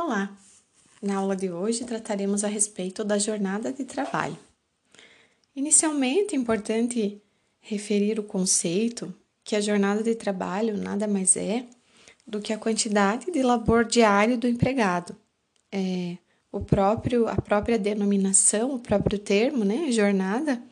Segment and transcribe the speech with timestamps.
[0.00, 0.30] Olá!
[1.02, 4.38] Na aula de hoje trataremos a respeito da jornada de trabalho.
[5.56, 7.20] Inicialmente, é importante
[7.60, 9.12] referir o conceito
[9.42, 11.66] que a jornada de trabalho nada mais é
[12.24, 15.16] do que a quantidade de labor diário do empregado.
[15.72, 16.16] É,
[16.52, 20.62] o próprio, a própria denominação, o próprio termo, né, jornada,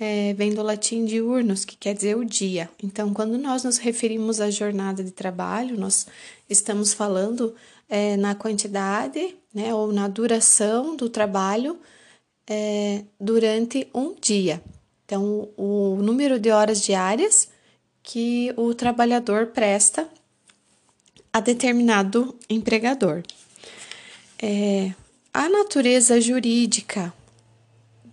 [0.00, 2.68] é, vem do latim diurnos, que quer dizer o dia.
[2.82, 6.08] Então, quando nós nos referimos à jornada de trabalho, nós
[6.50, 7.54] estamos falando
[7.88, 11.78] é, na quantidade né, ou na duração do trabalho
[12.48, 14.62] é, durante um dia.
[15.04, 17.48] Então, o número de horas diárias
[18.02, 20.08] que o trabalhador presta
[21.32, 23.22] a determinado empregador.
[24.40, 24.92] É,
[25.32, 27.12] a natureza jurídica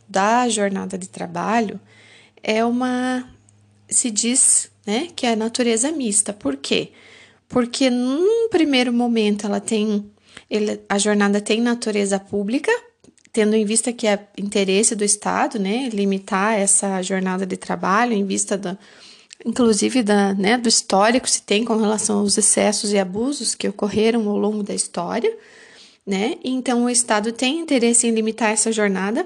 [0.07, 1.79] da jornada de trabalho
[2.41, 3.29] é uma
[3.87, 6.33] se diz, né, que é natureza mista.
[6.33, 6.91] Por quê?
[7.55, 10.11] Porque num primeiro momento ela tem
[10.49, 12.69] ele, a jornada tem natureza pública,
[13.31, 18.25] tendo em vista que é interesse do Estado, né, limitar essa jornada de trabalho em
[18.25, 18.77] vista da
[19.45, 24.27] inclusive da, né, do histórico se tem com relação aos excessos e abusos que ocorreram
[24.27, 25.33] ao longo da história,
[26.05, 26.35] né?
[26.43, 29.25] Então o Estado tem interesse em limitar essa jornada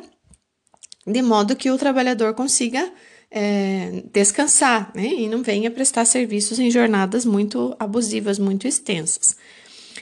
[1.07, 2.91] de modo que o trabalhador consiga
[3.31, 9.35] é, descansar né, e não venha prestar serviços em jornadas muito abusivas, muito extensas.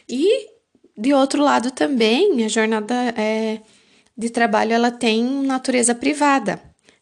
[0.08, 0.48] E,
[0.98, 3.60] de outro lado, também a jornada é,
[4.18, 6.62] de trabalho ela tem natureza privada,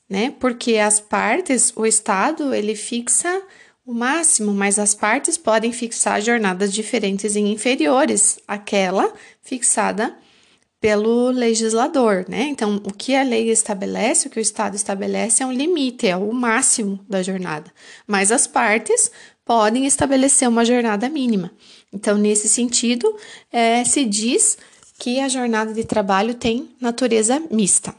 [0.09, 0.33] né?
[0.39, 3.41] Porque as partes, o Estado, ele fixa
[3.85, 10.17] o máximo, mas as partes podem fixar jornadas diferentes e inferiores àquela fixada
[10.85, 12.43] pelo legislador, né?
[12.43, 16.15] Então, o que a lei estabelece, o que o Estado estabelece é um limite, é
[16.15, 17.73] o máximo da jornada,
[18.05, 19.09] mas as partes
[19.43, 21.49] podem estabelecer uma jornada mínima.
[21.91, 23.17] Então, nesse sentido,
[23.51, 24.59] é, se diz
[24.99, 27.91] que a jornada de trabalho tem natureza mista.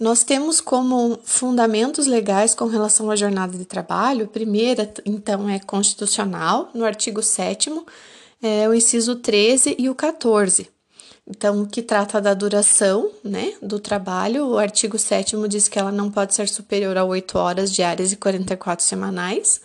[0.00, 5.58] Nós temos como fundamentos legais com relação à jornada de trabalho, a primeira, então, é
[5.58, 7.70] constitucional, no artigo 7
[8.42, 10.74] é o inciso 13 e o 14.
[11.28, 16.08] Então, que trata da duração né, do trabalho, o artigo 7 diz que ela não
[16.08, 19.60] pode ser superior a 8 horas diárias e 44 semanais,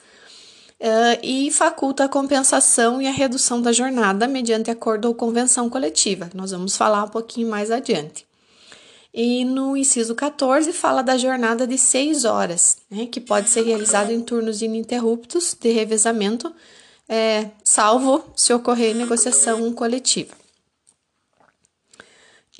[0.80, 6.32] uh, e faculta a compensação e a redução da jornada mediante acordo ou convenção coletiva.
[6.34, 8.26] Nós vamos falar um pouquinho mais adiante.
[9.14, 14.12] E no inciso 14 fala da jornada de 6 horas, né, que pode ser realizada
[14.12, 16.52] em turnos ininterruptos de revezamento,
[17.08, 20.41] é, salvo se ocorrer negociação coletiva.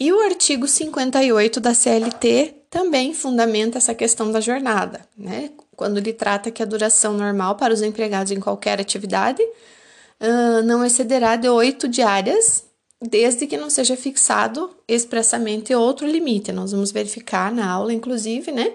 [0.02, 5.52] E o artigo 58 da CLT também fundamenta essa questão da jornada, né?
[5.76, 10.84] Quando ele trata que a duração normal para os empregados em qualquer atividade uh, não
[10.84, 12.64] excederá de oito diárias,
[13.00, 16.52] desde que não seja fixado expressamente outro limite.
[16.52, 18.74] Nós vamos verificar na aula, inclusive, né?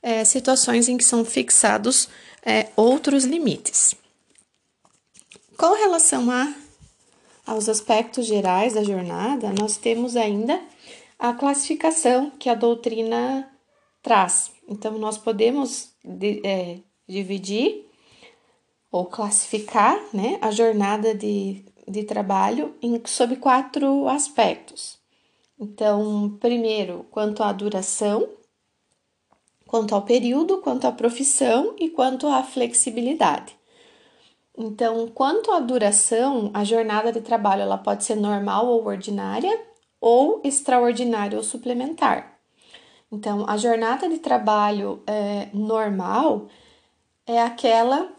[0.00, 2.08] É, situações em que são fixados
[2.46, 3.96] é, outros limites.
[5.56, 6.54] Com relação a
[7.46, 10.60] aos aspectos gerais da jornada, nós temos ainda
[11.18, 13.48] a classificação que a doutrina
[14.02, 14.52] traz.
[14.68, 15.92] Então, nós podemos
[16.44, 17.86] é, dividir
[18.90, 24.98] ou classificar né, a jornada de, de trabalho em, sob quatro aspectos.
[25.58, 28.28] Então, primeiro, quanto à duração,
[29.66, 33.56] quanto ao período, quanto à profissão e quanto à flexibilidade.
[34.56, 39.60] Então, quanto à duração, a jornada de trabalho ela pode ser normal ou ordinária,
[40.00, 42.38] ou extraordinária ou suplementar.
[43.10, 46.48] Então, a jornada de trabalho é, normal
[47.26, 48.12] é aquela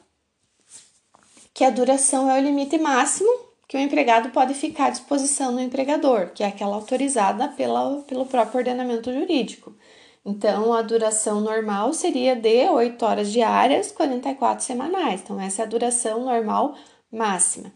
[1.53, 3.29] que a duração é o limite máximo
[3.67, 8.25] que o empregado pode ficar à disposição do empregador, que é aquela autorizada pela, pelo
[8.25, 9.75] próprio ordenamento jurídico.
[10.25, 15.21] Então, a duração normal seria de 8 horas diárias, 44 semanais.
[15.21, 16.75] Então, essa é a duração normal
[17.11, 17.71] máxima.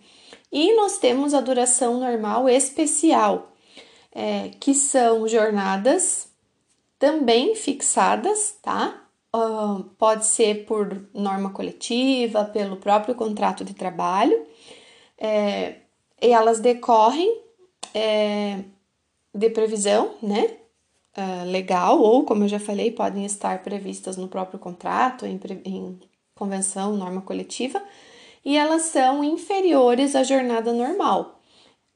[0.51, 3.51] E nós temos a duração normal especial,
[4.13, 6.29] é, que são jornadas
[6.97, 9.03] também fixadas, tá?
[9.35, 14.47] Uh, pode ser por norma coletiva, pelo próprio contrato de trabalho,
[15.17, 15.75] é,
[16.21, 17.41] e elas decorrem
[17.93, 18.63] é,
[19.33, 20.57] de previsão, né?
[21.17, 25.99] Uh, legal, ou, como eu já falei, podem estar previstas no próprio contrato, em, em
[26.35, 27.81] convenção, norma coletiva,
[28.45, 31.41] e elas são inferiores à jornada normal,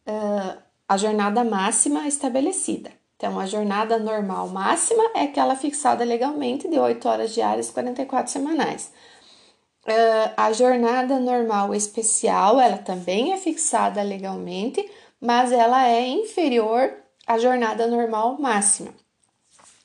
[0.07, 2.91] uh, a jornada máxima estabelecida.
[3.15, 8.91] Então, a jornada normal máxima é aquela fixada legalmente de 8 horas diárias, 44 semanais.
[9.85, 14.83] Uh, a jornada normal especial, ela também é fixada legalmente,
[15.19, 16.91] mas ela é inferior
[17.27, 18.91] à jornada normal máxima.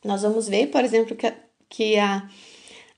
[0.06, 1.32] Nós vamos ver, por exemplo, que,
[1.68, 2.28] que a,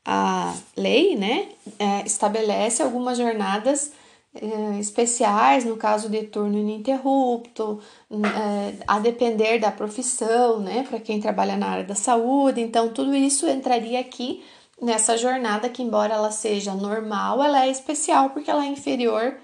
[0.04, 3.92] a lei né, é, estabelece algumas jornadas
[4.34, 11.20] é, especiais, no caso de turno ininterrupto, é, a depender da profissão, né, para quem
[11.20, 12.60] trabalha na área da saúde.
[12.60, 14.44] Então, tudo isso entraria aqui
[14.80, 19.36] nessa jornada que, embora ela seja normal, ela é especial porque ela é inferior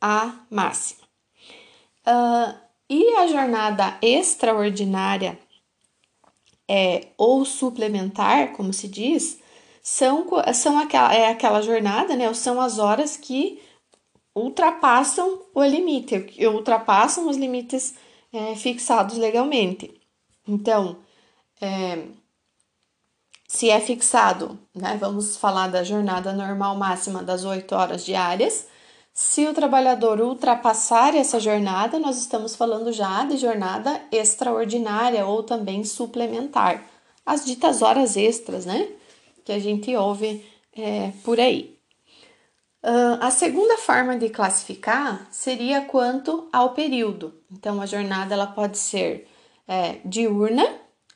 [0.00, 1.02] à máxima.
[2.06, 2.54] Uh,
[2.88, 5.38] e a jornada extraordinária
[6.68, 9.40] é, ou suplementar, como se diz,
[9.82, 12.32] são, são aquela, é aquela jornada, né?
[12.34, 13.60] São as horas que
[14.34, 17.94] ultrapassam o limite, que ultrapassam os limites
[18.32, 19.92] é, fixados legalmente.
[20.46, 20.98] Então,
[21.60, 22.06] é,
[23.46, 28.66] se é fixado, né, vamos falar da jornada normal máxima das 8 horas diárias.
[29.14, 35.84] Se o trabalhador ultrapassar essa jornada, nós estamos falando já de jornada extraordinária ou também
[35.84, 36.82] suplementar.
[37.24, 38.88] As ditas horas extras, né?
[39.44, 40.44] Que a gente ouve
[40.74, 41.78] é, por aí.
[42.82, 47.34] Uh, a segunda forma de classificar seria quanto ao período.
[47.50, 49.28] Então, a jornada ela pode ser
[49.68, 50.66] é, diurna,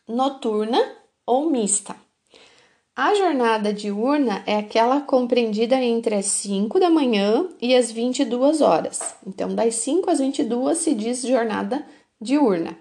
[0.07, 0.79] noturna
[1.25, 1.97] ou mista.
[2.97, 9.15] A jornada diurna é aquela compreendida entre as 5 da manhã e as 22 horas.
[9.27, 11.85] Então, das 5 às 22 se diz jornada
[12.19, 12.75] diurna.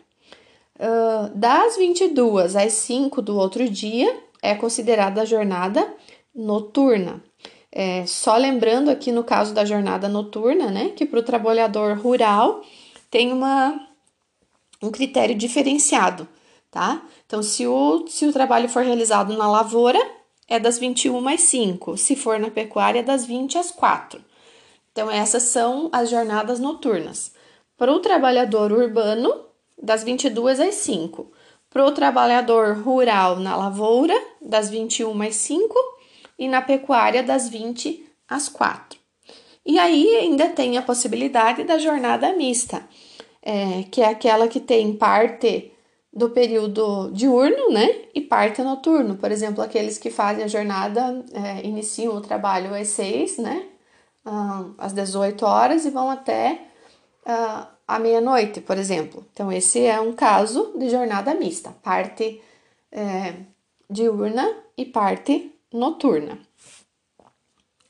[0.79, 5.85] Uh, das 22 às 5 do outro dia é considerada a jornada
[6.33, 7.21] noturna.
[7.69, 12.61] É, só lembrando aqui no caso da jornada noturna, né, que para o trabalhador rural
[13.11, 13.85] tem uma,
[14.81, 16.25] um critério diferenciado
[16.75, 17.01] tá?
[17.25, 19.98] Então, se o, se o trabalho for realizado na lavoura,
[20.45, 24.22] é das 21 às 5, se for na pecuária, é das 20 às 4.
[24.92, 27.31] Então, essas são as jornadas noturnas.
[27.77, 29.45] Para o trabalhador urbano,
[29.81, 31.31] das 22 às 5.
[31.69, 35.74] Para o trabalhador rural na lavoura, das 21 às 5.
[36.38, 39.00] E na pecuária, das 20 às 4.
[39.66, 42.86] E aí ainda tem a possibilidade da jornada mista,
[43.42, 45.71] é, que é aquela que tem parte
[46.15, 49.17] do período diurno, né, e parte noturno.
[49.17, 53.67] Por exemplo, aqueles que fazem a jornada, é, iniciam o trabalho às 6, né,
[54.77, 56.62] às 18 horas e vão até
[57.88, 59.25] a meia-noite, por exemplo.
[59.31, 62.41] Então, esse é um caso de jornada mista, parte
[62.91, 63.33] é,
[63.89, 66.39] diurna e parte noturna.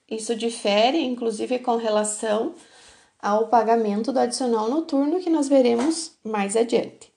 [0.09, 2.53] Isso difere, inclusive, com relação
[3.21, 7.14] ao pagamento do adicional noturno, que nós veremos mais adiante.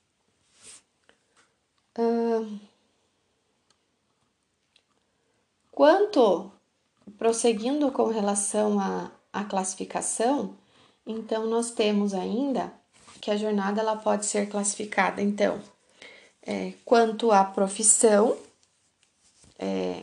[5.73, 6.51] Quanto,
[7.17, 10.55] prosseguindo com relação à, à classificação,
[11.07, 12.73] então nós temos ainda
[13.21, 15.61] que a jornada ela pode ser classificada, então,
[16.43, 18.37] é, quanto à profissão,
[19.59, 20.03] é,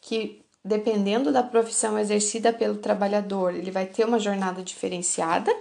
[0.00, 5.54] que dependendo da profissão exercida pelo trabalhador, ele vai ter uma jornada diferenciada.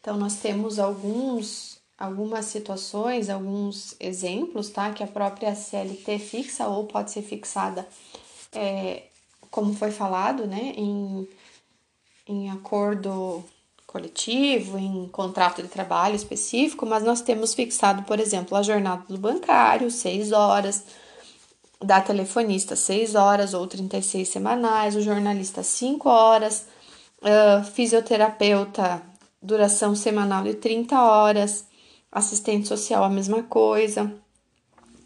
[0.00, 4.92] Então, nós temos alguns algumas situações, alguns exemplos, tá?
[4.92, 7.86] Que a própria CLT fixa ou pode ser fixada,
[8.52, 9.04] é,
[9.50, 10.74] como foi falado, né?
[10.76, 11.28] Em,
[12.26, 13.44] em acordo
[13.86, 19.18] coletivo, em contrato de trabalho específico, mas nós temos fixado, por exemplo, a jornada do
[19.18, 20.84] bancário, 6 horas,
[21.80, 26.66] da telefonista 6 horas ou 36 semanais, o jornalista 5 horas,
[27.22, 29.02] uh, fisioterapeuta
[29.40, 31.67] duração semanal de 30 horas,
[32.10, 34.12] assistente social a mesma coisa.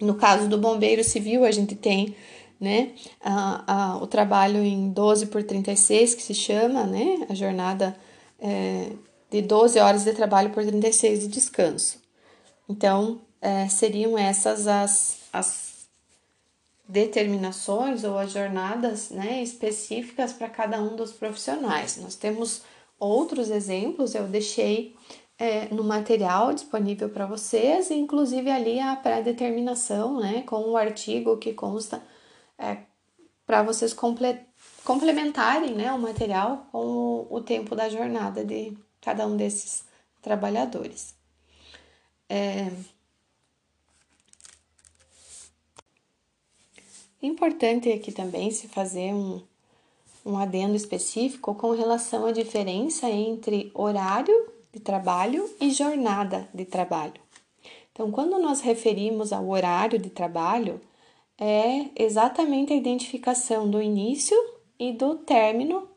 [0.00, 2.16] No caso do bombeiro civil, a gente tem
[2.60, 7.96] né, a, a, o trabalho em 12 por 36, que se chama, né, a jornada
[8.38, 8.92] é,
[9.30, 12.00] de 12 horas de trabalho por 36 de descanso.
[12.68, 15.72] Então, é, seriam essas as, as
[16.88, 21.96] determinações ou as jornadas né, específicas para cada um dos profissionais.
[21.96, 22.62] Nós temos
[22.98, 24.94] outros exemplos, eu deixei
[25.42, 31.52] é, no material disponível para vocês, inclusive ali a pré-determinação, né, com o artigo que
[31.52, 32.00] consta
[32.56, 32.84] é,
[33.44, 34.38] para vocês comple
[34.84, 39.84] complementarem né, o material com o, o, tempo da jornada de cada um desses
[40.20, 41.12] trabalhadores.
[42.28, 42.70] É
[47.20, 49.42] importante aqui também se fazer um,
[50.24, 57.20] um adendo específico com relação à diferença entre horário de trabalho e jornada de trabalho.
[57.92, 60.80] Então, quando nós referimos ao horário de trabalho,
[61.38, 64.36] é exatamente a identificação do início
[64.78, 65.88] e do término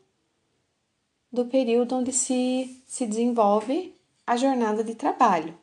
[1.32, 3.94] do período onde se, se desenvolve
[4.26, 5.56] a jornada de trabalho,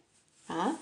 [0.47, 0.75] tá?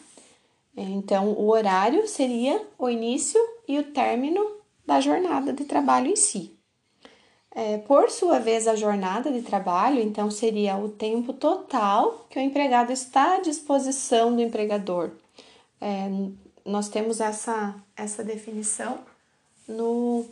[0.75, 6.57] Então, o horário seria o início e o término da jornada de trabalho em si.
[7.53, 12.41] É, por sua vez, a jornada de trabalho, então, seria o tempo total que o
[12.41, 15.11] empregado está à disposição do empregador.
[15.79, 16.09] É,
[16.65, 18.99] nós temos essa, essa definição
[19.67, 20.25] no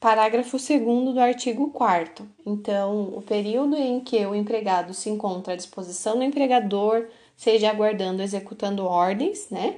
[0.00, 5.56] Parágrafo 2 do artigo 4 Então, o período em que o empregado se encontra à
[5.56, 7.06] disposição do empregador,
[7.36, 9.76] seja aguardando executando ordens, né,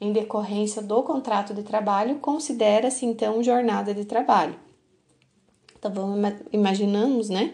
[0.00, 4.56] em decorrência do contrato de trabalho, considera-se então jornada de trabalho.
[5.80, 7.52] Então, vamos imaginamos, né,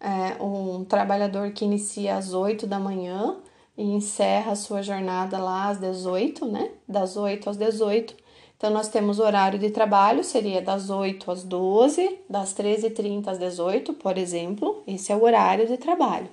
[0.00, 3.36] é, um trabalhador que inicia às 8 da manhã
[3.78, 8.88] e encerra a sua jornada lá às 18, né, das 8 às 18 então, nós
[8.88, 14.82] temos horário de trabalho, seria das 8 às 12, das 13h30 às 18, por exemplo,
[14.86, 16.28] esse é o horário de trabalho.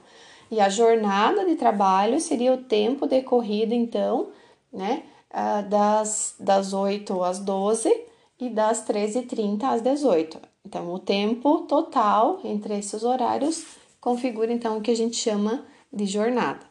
[0.50, 4.30] E a jornada de trabalho seria o tempo decorrido, então,
[4.72, 7.94] né, ah, das, das 8 às 12
[8.40, 10.40] e das 13h30 às 18.
[10.66, 13.66] Então, o tempo total entre esses horários
[14.00, 16.66] configura, então, o que a gente chama de jornada.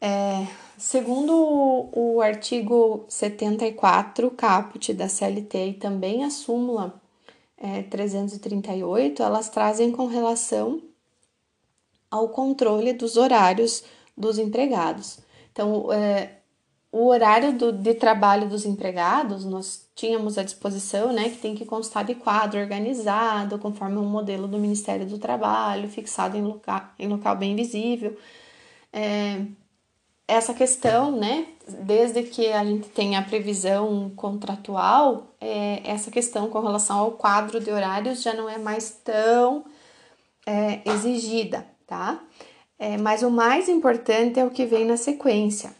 [0.00, 0.46] É,
[0.78, 7.00] Segundo o, o artigo 74, caput da CLT e também a súmula
[7.56, 10.82] é, 338, elas trazem com relação
[12.10, 15.18] ao controle dos horários dos empregados.
[15.50, 16.40] Então, é,
[16.96, 21.66] o horário do, de trabalho dos empregados, nós tínhamos à disposição, né, que tem que
[21.66, 27.06] constar de quadro organizado, conforme um modelo do Ministério do Trabalho, fixado em local, em
[27.06, 28.16] local bem visível.
[28.90, 29.42] É,
[30.26, 31.46] essa questão, né,
[31.84, 37.60] desde que a gente tem a previsão contratual, é, essa questão com relação ao quadro
[37.60, 39.66] de horários já não é mais tão
[40.46, 42.18] é, exigida, tá?
[42.78, 45.74] É, mas o mais importante é o que vem na sequência,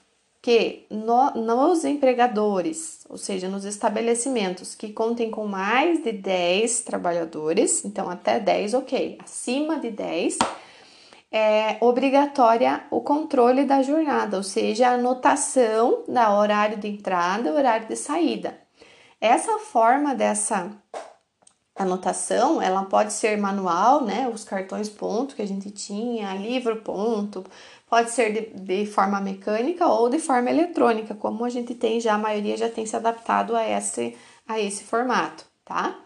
[0.47, 7.85] que no, nos empregadores, ou seja, nos estabelecimentos que contem com mais de 10 trabalhadores,
[7.85, 10.39] então até 10, ok, acima de 10,
[11.33, 17.53] é obrigatória o controle da jornada, ou seja, a anotação da horário de entrada e
[17.53, 18.57] horário de saída.
[19.21, 20.71] Essa forma dessa
[21.77, 24.31] anotação, ela pode ser manual, né?
[24.33, 27.45] Os cartões ponto que a gente tinha, livro ponto,
[27.89, 32.15] pode ser de, de forma mecânica ou de forma eletrônica, como a gente tem já,
[32.15, 34.17] a maioria já tem se adaptado a esse,
[34.47, 35.99] a esse formato, tá?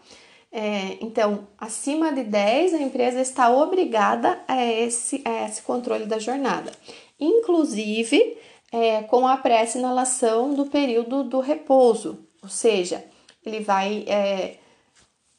[0.51, 6.19] É, então, acima de 10, a empresa está obrigada a esse, a esse controle da
[6.19, 6.71] jornada,
[7.19, 8.37] inclusive
[8.71, 13.03] é, com a pré-assinalação do período do repouso, ou seja,
[13.45, 14.57] ele vai é,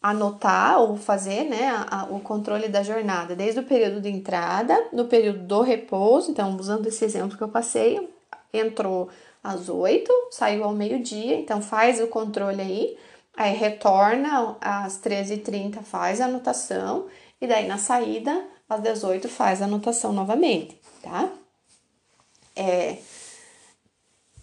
[0.03, 4.89] anotar ou fazer né, a, a, o controle da jornada desde o período de entrada,
[4.93, 8.11] no período do repouso, então, usando esse exemplo que eu passei,
[8.53, 9.09] entrou
[9.43, 12.97] às 8, saiu ao meio-dia, então faz o controle aí
[13.37, 17.07] Aí retorna às 13h30, faz a anotação,
[17.41, 21.31] e daí na saída, às 18 faz a anotação novamente, tá?
[22.55, 22.99] É,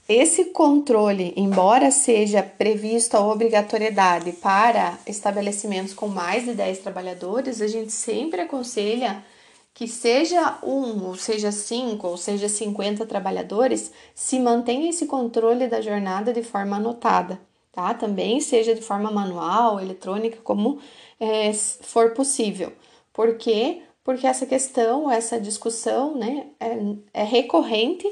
[0.10, 7.68] esse controle, embora seja previsto a obrigatoriedade para estabelecimentos com mais de 10 trabalhadores, a
[7.68, 9.24] gente sempre aconselha
[9.72, 15.80] que seja um, ou seja cinco, ou seja 50 trabalhadores, se mantenha esse controle da
[15.80, 17.39] jornada de forma anotada,
[17.72, 17.94] tá?
[17.94, 20.80] Também seja de forma manual, eletrônica, como
[21.20, 22.74] é, for possível.
[23.13, 23.84] Por quê?
[24.04, 28.12] Porque essa questão, essa discussão, né, é, é recorrente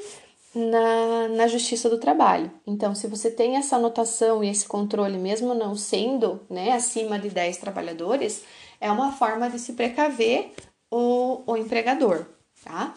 [0.57, 2.51] na, na Justiça do Trabalho.
[2.65, 7.29] Então, se você tem essa anotação e esse controle, mesmo não sendo né, acima de
[7.29, 8.43] 10 trabalhadores,
[8.81, 10.51] é uma forma de se precaver
[10.91, 12.25] o, o empregador,
[12.63, 12.93] tá?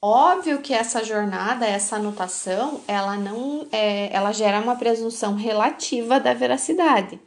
[0.00, 6.32] Óbvio que essa jornada, essa anotação, ela não é, ela gera uma presunção relativa da
[6.32, 7.20] veracidade.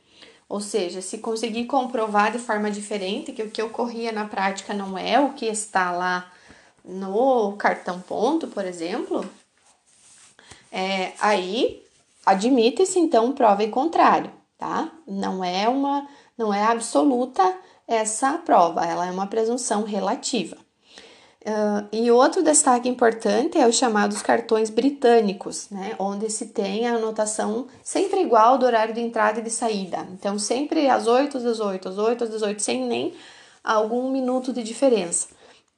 [0.47, 4.97] Ou seja, se conseguir comprovar de forma diferente que o que ocorria na prática não
[4.97, 6.31] é o que está lá
[6.83, 9.29] no cartão ponto, por exemplo,
[10.71, 11.83] é, aí
[12.25, 14.89] admite-se então prova em contrário, tá?
[15.07, 17.55] Não é uma, não é absoluta
[17.87, 20.57] essa prova, ela é uma presunção relativa.
[21.43, 26.93] Uh, e outro destaque importante é os chamados cartões britânicos, né, onde se tem a
[26.93, 30.07] anotação sempre igual do horário de entrada e de saída.
[30.13, 33.13] Então, sempre às 8 às 18, às 8 às 18, sem nem
[33.63, 35.29] algum minuto de diferença.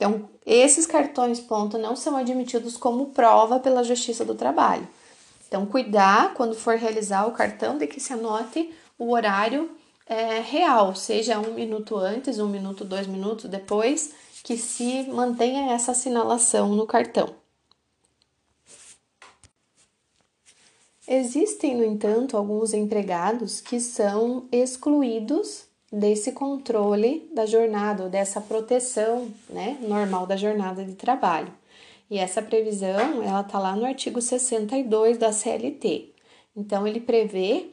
[0.03, 4.85] Então, esses cartões ponto não são admitidos como prova pela Justiça do Trabalho.
[5.47, 8.69] Então, cuidar quando for realizar o cartão de que se anote
[8.99, 9.71] o horário
[10.05, 15.93] é, real, seja um minuto antes, um minuto, dois minutos depois, que se mantenha essa
[15.93, 17.33] assinalação no cartão.
[21.07, 29.77] Existem, no entanto, alguns empregados que são excluídos desse controle da jornada, dessa proteção né,
[29.81, 31.53] normal da jornada de trabalho.
[32.09, 36.09] E essa previsão, ela está lá no artigo 62 da CLT.
[36.57, 37.67] Então, ele prevê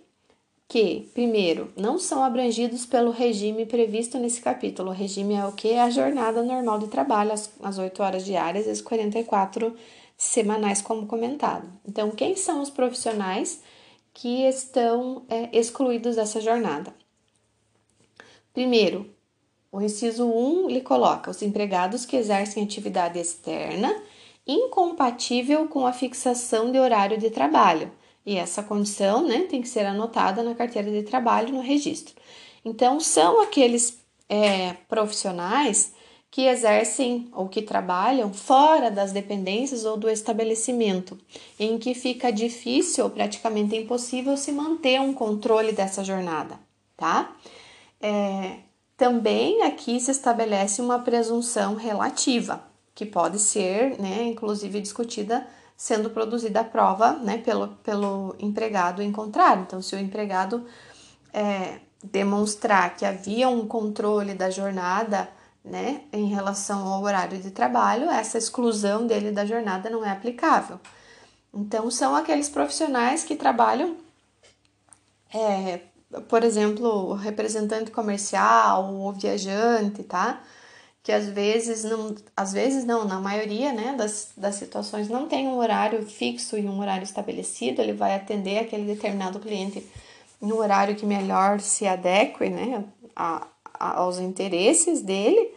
[0.69, 4.91] que, primeiro, não são abrangidos pelo regime previsto nesse capítulo.
[4.91, 5.71] O regime é o que?
[5.71, 9.75] É a jornada normal de trabalho, as, as 8 horas diárias e as 44
[10.17, 11.67] semanais, como comentado.
[11.89, 13.63] Então, quem são os profissionais
[14.13, 17.00] que estão é, excluídos dessa jornada?
[18.53, 19.09] Primeiro,
[19.73, 23.95] o inciso 1 lhe coloca os empregados que exercem atividade externa
[24.47, 27.93] incompatível com a fixação de horário de trabalho.
[28.27, 32.15] E essa condição né, tem que ser anotada na carteira de trabalho no registro.
[32.65, 35.95] Então, são aqueles é, profissionais
[36.31, 41.19] que exercem ou que trabalham fora das dependências ou do estabelecimento,
[41.59, 46.59] em que fica difícil ou praticamente impossível se manter um controle dessa jornada,
[46.97, 47.35] tá?
[48.01, 48.59] É,
[48.97, 52.63] também aqui se estabelece uma presunção relativa,
[52.95, 59.11] que pode ser, né, inclusive discutida sendo produzida a prova, né, pelo, pelo empregado em
[59.11, 59.63] contrário.
[59.63, 60.67] Então, se o empregado
[61.33, 65.31] é, demonstrar que havia um controle da jornada
[65.65, 70.79] né, em relação ao horário de trabalho, essa exclusão dele da jornada não é aplicável.
[71.53, 73.97] Então, são aqueles profissionais que trabalham,
[75.33, 75.81] é,
[76.29, 80.43] por exemplo, representante comercial ou viajante, tá?
[81.03, 85.49] Que às vezes não, às vezes não, na maioria né, das, das situações não tem
[85.49, 89.87] um horário fixo e um horário estabelecido, ele vai atender aquele determinado cliente
[90.41, 93.47] no horário que melhor se adeque né, a,
[93.79, 95.55] aos interesses dele.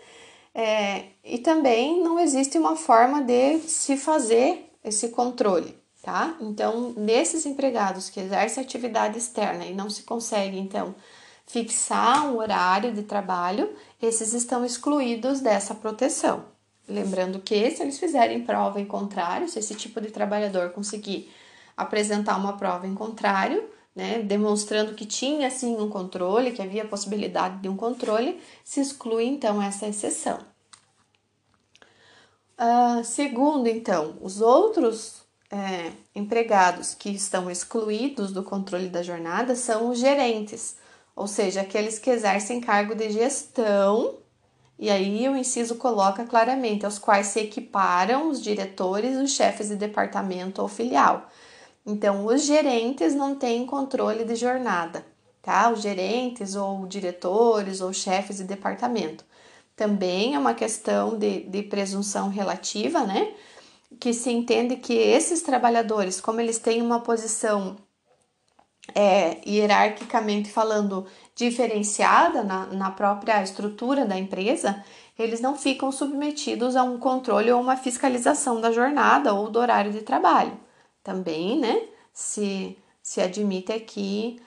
[0.56, 6.36] É, e também não existe uma forma de se fazer esse controle, tá?
[6.42, 10.94] Então, nesses empregados que exercem atividade externa e não se consegue, então,
[11.48, 16.44] fixar um horário de trabalho, esses estão excluídos dessa proteção.
[16.88, 21.32] Lembrando que se eles fizerem prova em contrário, se esse tipo de trabalhador conseguir
[21.76, 23.64] apresentar uma prova em contrário,
[23.96, 29.24] né, demonstrando que tinha sim um controle, que havia possibilidade de um controle, se exclui
[29.24, 30.40] então essa exceção.
[32.60, 35.23] Uh, segundo, então, os outros
[35.54, 40.76] é, empregados que estão excluídos do controle da jornada são os gerentes,
[41.16, 44.16] ou seja, aqueles que exercem cargo de gestão,
[44.80, 49.76] e aí o inciso coloca claramente, aos quais se equiparam os diretores, os chefes de
[49.76, 51.30] departamento ou filial.
[51.86, 55.06] Então, os gerentes não têm controle de jornada,
[55.42, 55.70] tá?
[55.70, 59.24] Os gerentes ou diretores ou chefes de departamento.
[59.76, 63.34] Também é uma questão de, de presunção relativa, né?
[64.00, 67.78] Que se entende que esses trabalhadores, como eles têm uma posição
[68.94, 74.84] é, hierarquicamente falando diferenciada na, na própria estrutura da empresa,
[75.18, 79.92] eles não ficam submetidos a um controle ou uma fiscalização da jornada ou do horário
[79.92, 80.58] de trabalho
[81.04, 81.88] também, né?
[82.12, 84.42] Se, se admite aqui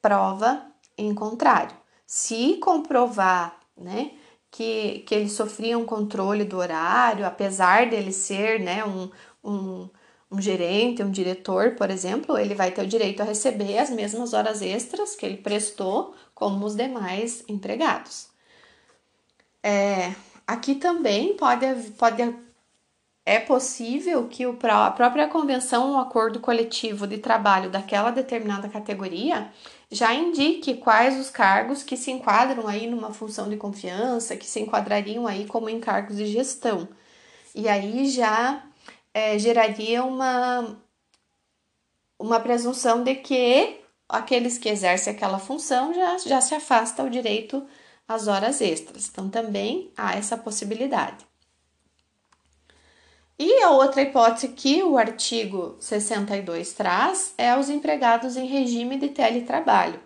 [0.00, 0.62] prova
[0.96, 1.76] em contrário.
[2.06, 4.12] Se comprovar, né,
[4.50, 9.10] que, que ele sofria um controle do horário, apesar dele ser, né, um,
[9.44, 9.88] um,
[10.30, 14.32] um gerente, um diretor, por exemplo, ele vai ter o direito a receber as mesmas
[14.34, 18.28] horas extras que ele prestou como os demais empregados.
[19.62, 20.14] É,
[20.46, 21.66] aqui também pode,
[21.98, 22.22] pode
[23.28, 29.52] é possível que o, a própria convenção ou acordo coletivo de trabalho daquela determinada categoria
[29.90, 34.60] já indique quais os cargos que se enquadram aí numa função de confiança, que se
[34.60, 36.88] enquadrariam aí como encargos de gestão.
[37.54, 38.62] E aí já
[39.14, 40.76] é, geraria uma,
[42.18, 47.66] uma presunção de que aqueles que exercem aquela função já, já se afasta o direito
[48.06, 49.08] às horas extras.
[49.08, 51.27] Então também há essa possibilidade.
[53.38, 59.10] E a outra hipótese que o artigo 62 traz é os empregados em regime de
[59.10, 60.00] teletrabalho.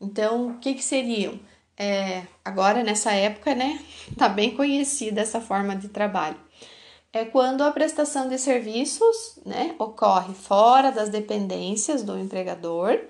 [0.00, 1.38] Então, o que, que seriam?
[1.76, 3.82] É, agora, nessa época, né,
[4.16, 6.36] tá bem conhecida essa forma de trabalho.
[7.12, 13.00] É quando a prestação de serviços, né, ocorre fora das dependências do empregador,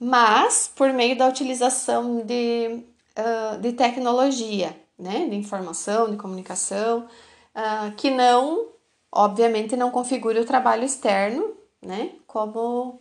[0.00, 2.82] mas por meio da utilização de,
[3.16, 7.06] uh, de tecnologia, né, de informação, de comunicação,
[7.54, 8.75] uh, que não
[9.16, 12.12] obviamente não configure o trabalho externo, né?
[12.26, 13.00] Como,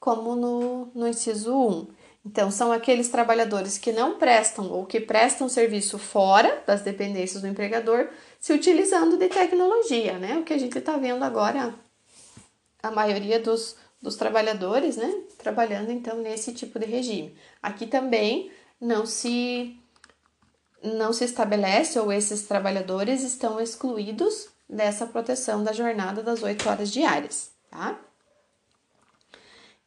[0.00, 1.86] como no, no inciso 1.
[2.24, 7.48] Então, são aqueles trabalhadores que não prestam ou que prestam serviço fora das dependências do
[7.48, 8.08] empregador,
[8.40, 10.38] se utilizando de tecnologia, né?
[10.38, 11.74] O que a gente está vendo agora,
[12.82, 15.22] a maioria dos, dos trabalhadores, né?
[15.38, 17.36] Trabalhando então nesse tipo de regime.
[17.62, 19.78] Aqui também não se
[20.82, 26.90] não se estabelece ou esses trabalhadores estão excluídos dessa proteção da jornada das 8 horas
[26.90, 27.98] diárias, tá?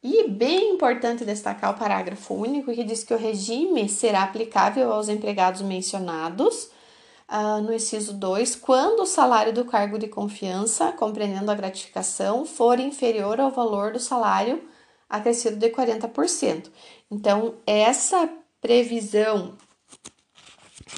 [0.02, 5.10] E bem importante destacar o parágrafo único que diz que o regime será aplicável aos
[5.10, 6.70] empregados mencionados
[7.28, 12.80] uh, no inciso 2 quando o salário do cargo de confiança, compreendendo a gratificação, for
[12.80, 14.66] inferior ao valor do salário
[15.10, 16.70] acrescido de 40%.
[17.10, 18.28] Então, essa
[18.60, 19.54] previsão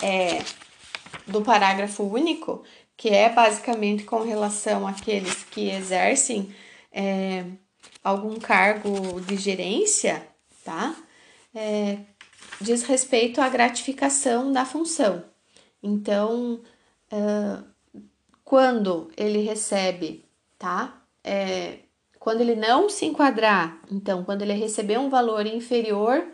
[0.03, 0.43] é,
[1.27, 2.63] do parágrafo único,
[3.03, 6.55] que é basicamente com relação àqueles que exercem
[6.93, 7.45] é,
[8.05, 10.25] algum cargo de gerência,
[10.65, 10.95] tá?
[11.53, 11.99] É,
[12.61, 15.25] diz respeito à gratificação da função.
[15.83, 16.61] Então,
[17.13, 17.65] uh,
[18.45, 20.25] quando ele recebe,
[20.57, 21.03] tá?
[21.25, 21.81] É,
[22.21, 26.25] quando ele não se enquadrar, então, quando ele receber um valor inferior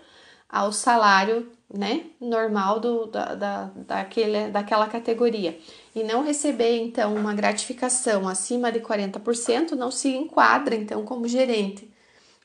[0.46, 5.58] ao salário né, normal do, da, da, daquele, daquela categoria
[5.98, 11.92] e não receber então uma gratificação acima de 40%, não se enquadra então como gerente.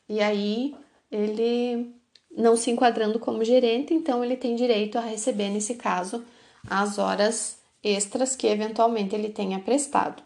[0.09, 0.75] E aí
[1.11, 1.93] ele
[2.35, 6.25] não se enquadrando como gerente, então ele tem direito a receber nesse caso
[6.67, 10.23] as horas extras que eventualmente ele tenha prestado.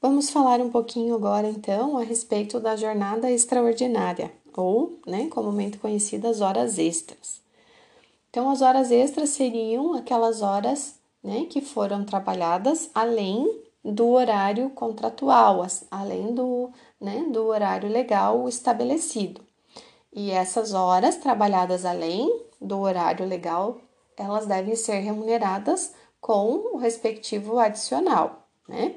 [0.00, 6.40] Vamos falar um pouquinho agora então a respeito da jornada extraordinária ou, né, comumente conhecidas
[6.40, 7.40] horas extras.
[8.32, 15.66] Então, as horas extras seriam aquelas horas, né, que foram trabalhadas além do horário contratual,
[15.90, 19.42] além do, né, do horário legal estabelecido.
[20.10, 23.78] E essas horas trabalhadas além do horário legal,
[24.16, 28.94] elas devem ser remuneradas com o respectivo adicional, né?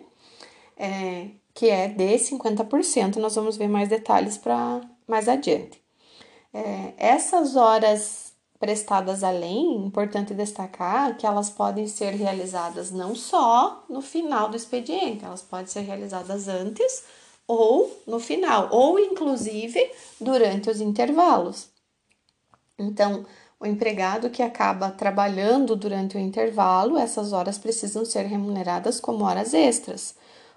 [0.77, 3.17] É, que é de 50%.
[3.17, 5.83] Nós vamos ver mais detalhes para mais adiante.
[6.53, 8.24] É, essas horas
[8.59, 15.25] prestadas além, importante destacar que elas podem ser realizadas não só no final do expediente,
[15.25, 17.03] elas podem ser realizadas antes
[17.47, 21.69] ou no final, ou inclusive durante os intervalos.
[22.77, 23.25] Então,
[23.59, 29.53] o empregado que acaba trabalhando durante o intervalo, essas horas precisam ser remuneradas como horas
[29.53, 30.15] extras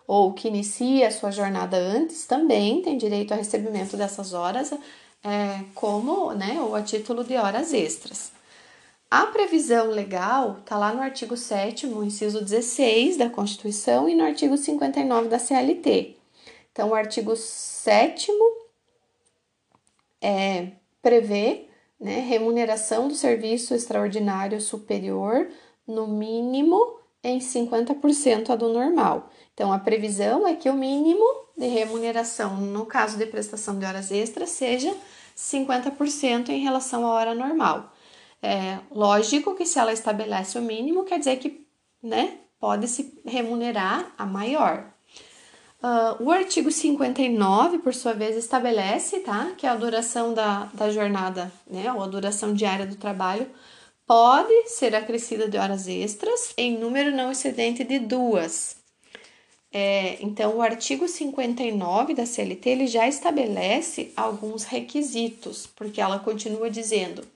[0.08, 4.72] ou que inicia a sua jornada antes também tem direito ao recebimento dessas horas
[5.22, 8.33] é, como, né, ou a título de horas extras.
[9.11, 14.57] A previsão legal está lá no artigo 7 inciso 16 da Constituição e no artigo
[14.57, 16.16] 59 da CLT.
[16.70, 18.31] Então, o artigo 7
[20.20, 25.48] é, prevê né, remuneração do serviço extraordinário superior
[25.87, 29.31] no mínimo em 50% a do normal.
[29.58, 31.24] Então, a previsão é que o mínimo
[31.56, 34.96] de remuneração, no caso de prestação de horas extras, seja
[35.36, 37.92] 50% em relação à hora normal.
[38.40, 41.66] É lógico que se ela estabelece o mínimo, quer dizer que
[42.00, 44.92] né, pode se remunerar a maior.
[45.82, 51.50] Uh, o artigo 59, por sua vez, estabelece tá, que a duração da, da jornada,
[51.68, 53.50] né, ou a duração diária do trabalho,
[54.06, 58.77] pode ser acrescida de horas extras em número não excedente de duas,
[59.70, 66.70] é, então, o artigo 59 da CLT ele já estabelece alguns requisitos, porque ela continua
[66.70, 67.26] dizendo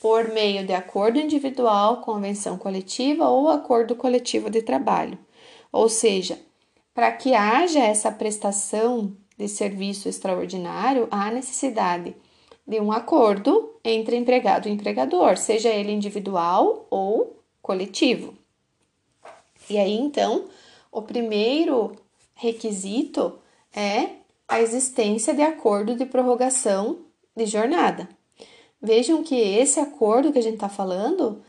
[0.00, 5.18] por meio de acordo individual, convenção coletiva ou acordo coletivo de trabalho.
[5.70, 6.38] Ou seja,
[6.94, 12.14] para que haja essa prestação de serviço extraordinário, há necessidade
[12.66, 18.34] de um acordo entre empregado e empregador, seja ele individual ou coletivo.
[19.68, 20.46] E aí, então,
[20.90, 21.92] o primeiro
[22.34, 23.38] requisito
[23.74, 24.10] é
[24.48, 26.98] a existência de acordo de prorrogação
[27.36, 28.08] de jornada.
[28.82, 31.42] Vejam que esse acordo que a gente está falando,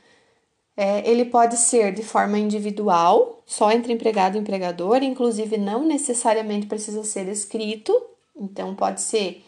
[0.76, 6.68] é, ele pode ser de forma individual, só entre empregado e empregador, inclusive não necessariamente
[6.68, 7.94] precisa ser escrito,
[8.36, 9.44] então pode ser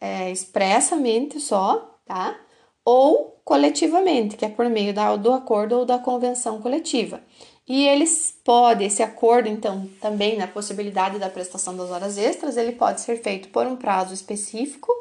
[0.00, 2.36] é, expressamente só, tá?
[2.84, 7.22] Ou coletivamente, que é por meio da, do acordo ou da convenção coletiva.
[7.66, 12.72] E eles podem, esse acordo, então, também na possibilidade da prestação das horas extras, ele
[12.72, 14.92] pode ser feito por um prazo específico,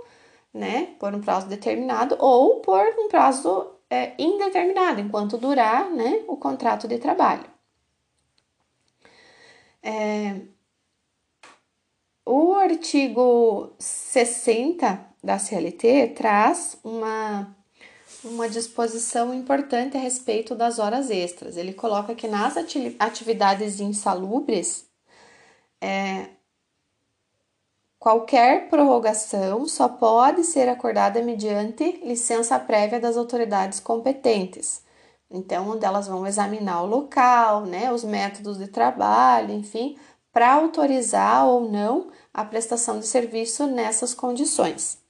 [0.53, 6.37] né, por um prazo determinado, ou por um prazo é, indeterminado, enquanto durar, né, o
[6.37, 7.45] contrato de trabalho.
[9.83, 10.41] É,
[12.25, 17.55] o artigo 60 da CLT traz uma,
[18.23, 21.57] uma disposição importante a respeito das horas extras.
[21.57, 22.55] Ele coloca que nas
[22.99, 24.85] atividades insalubres,
[25.79, 26.27] é,
[27.97, 34.83] qualquer prorrogação só pode ser acordada mediante licença prévia das autoridades competentes.
[35.29, 39.97] Então, onde elas vão examinar o local, né, os métodos de trabalho, enfim,
[40.31, 45.01] para autorizar ou não a prestação de serviço nessas condições.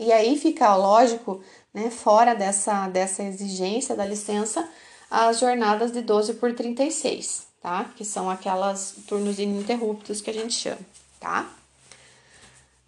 [0.00, 1.42] E aí fica lógico,
[1.78, 4.68] né, fora dessa, dessa exigência da licença,
[5.08, 7.86] as jornadas de 12 por 36, tá?
[7.96, 10.80] Que são aquelas turnos ininterruptos que a gente chama,
[11.20, 11.48] tá?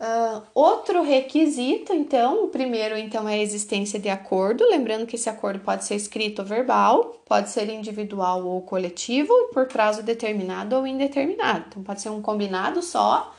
[0.00, 5.28] Uh, outro requisito, então, o primeiro, então, é a existência de acordo, lembrando que esse
[5.28, 10.86] acordo pode ser escrito ou verbal, pode ser individual ou coletivo, por prazo determinado ou
[10.86, 11.66] indeterminado.
[11.68, 13.34] Então, pode ser um combinado só,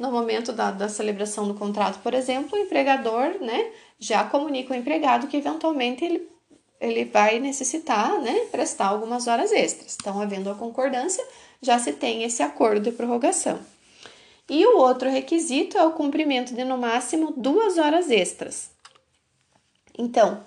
[0.00, 4.80] no momento da, da celebração do contrato, por exemplo, o empregador, né, já comunica ao
[4.80, 6.26] empregado que eventualmente ele,
[6.80, 9.96] ele vai necessitar, né, prestar algumas horas extras.
[10.00, 11.22] Então, havendo a concordância,
[11.60, 13.60] já se tem esse acordo de prorrogação.
[14.48, 18.70] E o outro requisito é o cumprimento de no máximo duas horas extras.
[19.96, 20.42] Então,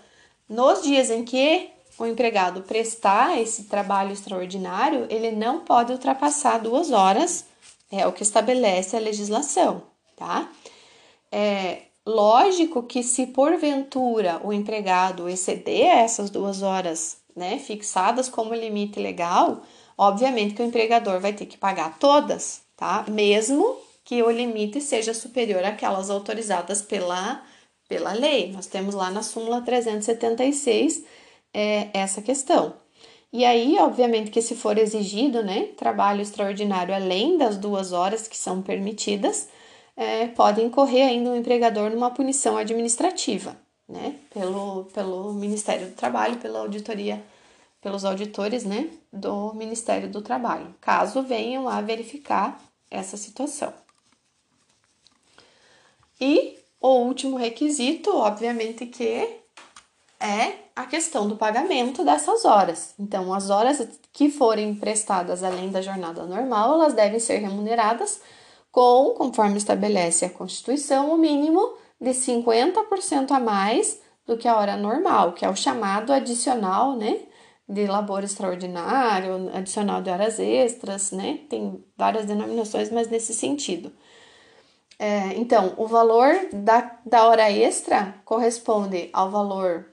[0.49, 6.91] nos dias em que o empregado prestar esse trabalho extraordinário, ele não pode ultrapassar duas
[6.91, 7.45] horas,
[7.91, 9.83] é o que estabelece a legislação,
[10.15, 10.49] tá?
[11.31, 18.99] É lógico que se porventura o empregado exceder essas duas horas, né, fixadas como limite
[18.99, 19.61] legal,
[19.97, 23.05] obviamente que o empregador vai ter que pagar todas, tá?
[23.09, 27.41] Mesmo que o limite seja superior àquelas autorizadas pela,
[27.87, 28.51] pela lei.
[28.51, 31.03] Nós temos lá na súmula 376
[31.53, 32.73] é, essa questão.
[33.31, 38.37] E aí, obviamente, que se for exigido, né, trabalho extraordinário além das duas horas que
[38.37, 39.49] são permitidas,
[39.95, 43.55] é, pode incorrer ainda o empregador numa punição administrativa,
[43.87, 47.23] né, pelo, pelo Ministério do Trabalho, pela auditoria,
[47.81, 53.73] pelos auditores, né, do Ministério do Trabalho, caso venham a verificar essa situação.
[56.19, 59.41] E o último requisito, obviamente, que
[60.19, 62.93] é a questão do pagamento dessas horas.
[62.97, 68.21] Então, as horas que forem prestadas além da jornada normal, elas devem ser remuneradas
[68.73, 74.75] com, conforme estabelece a Constituição, o mínimo de 50% a mais do que a hora
[74.75, 77.19] normal, que é o chamado adicional, né?
[77.69, 81.41] De labor extraordinário, adicional de horas extras, né?
[81.47, 83.91] Tem várias denominações, mas nesse sentido.
[84.97, 89.85] É, então, o valor da, da hora extra corresponde ao valor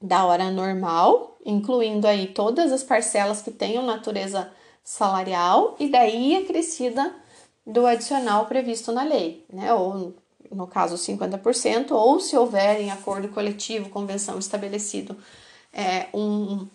[0.00, 4.50] da hora normal, incluindo aí todas as parcelas que tenham natureza
[4.82, 7.14] salarial e daí acrescida
[7.66, 9.72] do adicional previsto na lei, né?
[9.74, 10.14] Ou
[10.50, 15.16] no caso 50%, ou se houver em acordo coletivo, convenção estabelecido
[15.72, 16.66] é, um,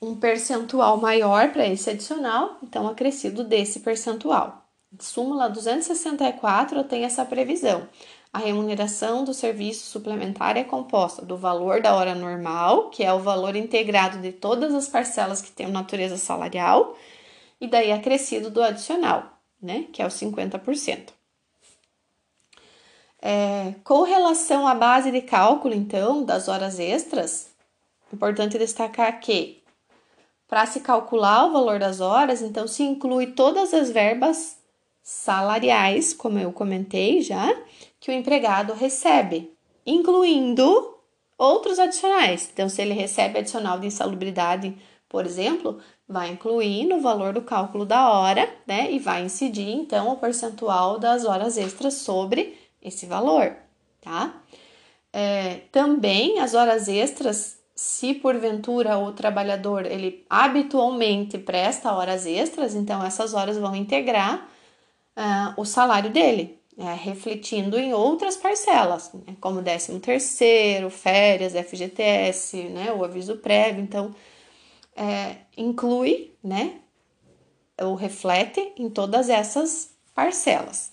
[0.00, 4.64] um percentual maior para esse adicional, então acrescido desse percentual.
[4.98, 7.86] Súmula 264 tem essa previsão.
[8.32, 13.18] A remuneração do serviço suplementar é composta do valor da hora normal, que é o
[13.18, 16.96] valor integrado de todas as parcelas que têm natureza salarial,
[17.60, 21.08] e daí acrescido do adicional, né, que é o 50%.
[23.20, 27.50] É, com relação à base de cálculo, então, das horas extras,
[28.12, 29.62] importante destacar que
[30.46, 34.56] para se calcular o valor das horas, então se inclui todas as verbas
[35.02, 37.54] salariais, como eu comentei já,
[38.00, 39.52] que o empregado recebe,
[39.84, 40.96] incluindo
[41.36, 42.48] outros adicionais.
[42.52, 44.76] Então, se ele recebe adicional de insalubridade,
[45.08, 48.90] por exemplo, vai incluir no valor do cálculo da hora, né?
[48.90, 53.54] E vai incidir então o percentual das horas extras sobre esse valor,
[54.00, 54.42] tá?
[55.12, 63.04] É, também as horas extras, se porventura o trabalhador ele habitualmente presta horas extras, então
[63.04, 64.48] essas horas vão integrar
[65.16, 72.64] uh, o salário dele, é, refletindo em outras parcelas, né, como 13 terceiro, férias, FGTS,
[72.64, 74.14] né, o aviso prévio, então
[74.96, 76.80] é, inclui, né,
[77.80, 80.92] ou reflete em todas essas parcelas.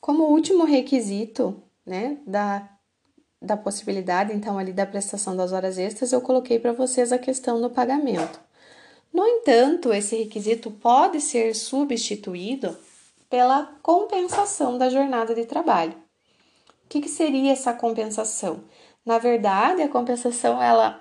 [0.00, 2.68] Como último requisito, né, da
[3.40, 7.60] da possibilidade, então, ali da prestação das horas extras, eu coloquei para vocês a questão
[7.60, 8.40] do pagamento.
[9.12, 12.76] No entanto, esse requisito pode ser substituído
[13.30, 16.07] pela compensação da jornada de trabalho.
[16.88, 18.64] O que, que seria essa compensação?
[19.04, 20.98] Na verdade, a compensação ela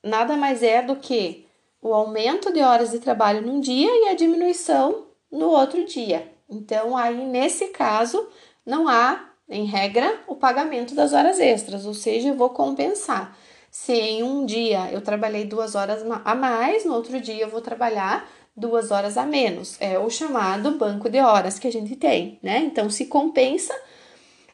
[0.00, 1.44] nada mais é do que
[1.82, 6.32] o aumento de horas de trabalho num dia e a diminuição no outro dia.
[6.48, 8.28] Então, aí nesse caso,
[8.64, 13.36] não há, em regra, o pagamento das horas extras, ou seja, eu vou compensar.
[13.72, 17.60] Se em um dia eu trabalhei duas horas a mais, no outro dia eu vou
[17.60, 19.76] trabalhar duas horas a menos.
[19.80, 22.58] É o chamado banco de horas que a gente tem, né?
[22.58, 23.74] Então, se compensa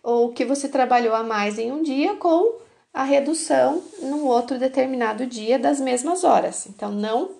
[0.02, 2.58] o que você trabalhou a mais em um dia com
[2.92, 6.66] a redução num outro determinado dia das mesmas horas.
[6.66, 7.30] Então, não,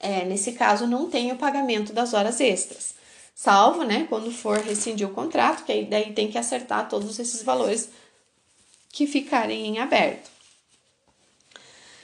[0.00, 2.94] é, nesse caso, não tem o pagamento das horas extras.
[3.34, 7.42] Salvo, né, quando for rescindir o contrato, que aí daí tem que acertar todos esses
[7.42, 7.88] valores
[8.90, 10.28] que ficarem em aberto.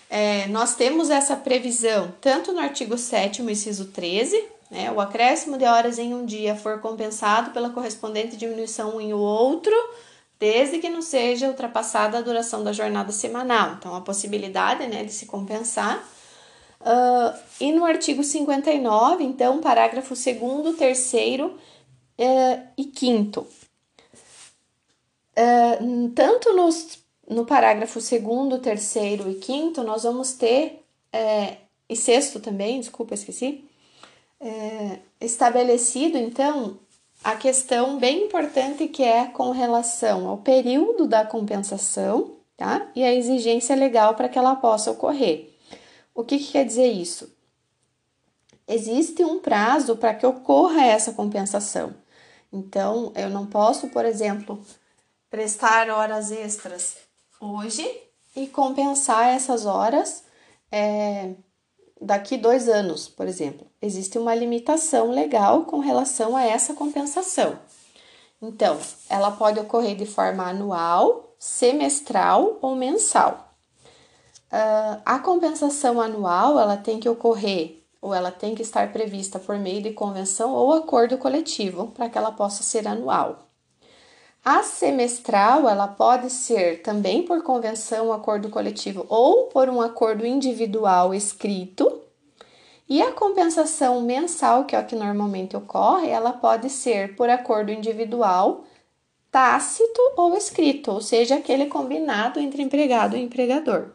[0.09, 5.65] É, nós temos essa previsão tanto no artigo 7 inciso 13, né, o acréscimo de
[5.65, 9.75] horas em um dia for compensado pela correspondente diminuição em outro,
[10.39, 13.75] desde que não seja ultrapassada a duração da jornada semanal.
[13.79, 16.07] Então, a possibilidade né, de se compensar.
[16.81, 21.59] Uh, e no artigo 59, então, parágrafo 2, 3 uh,
[22.77, 23.41] e 5.
[25.37, 31.57] Uh, tanto nos no parágrafo segundo, terceiro e quinto, nós vamos ter, é,
[31.89, 33.65] e sexto também, desculpa, esqueci,
[34.45, 36.79] é, estabelecido, então,
[37.23, 42.87] a questão bem importante que é com relação ao período da compensação, tá?
[42.95, 45.51] E a exigência legal para que ela possa ocorrer.
[46.15, 47.35] O que, que quer dizer isso?
[48.69, 51.95] Existe um prazo para que ocorra essa compensação.
[52.53, 54.63] Então, eu não posso, por exemplo,
[55.31, 56.99] prestar horas extras
[57.41, 57.85] hoje
[58.37, 60.23] e compensar essas horas
[60.71, 61.33] é,
[62.05, 63.67] daqui dois anos, por exemplo.
[63.81, 67.59] Existe uma limitação legal com relação a essa compensação.
[68.41, 73.55] Então, ela pode ocorrer de forma anual, semestral ou mensal.
[74.53, 79.59] Uh, a compensação anual ela tem que ocorrer ou ela tem que estar prevista por
[79.59, 83.49] meio de convenção ou acordo coletivo para que ela possa ser anual.
[84.45, 91.15] A semestral, ela pode ser também por convenção, acordo coletivo ou por um acordo individual
[91.15, 92.03] escrito.
[92.87, 97.73] E a compensação mensal, que é o que normalmente ocorre, ela pode ser por acordo
[97.73, 98.65] individual,
[99.31, 103.93] tácito ou escrito, ou seja, aquele combinado entre empregado e empregador.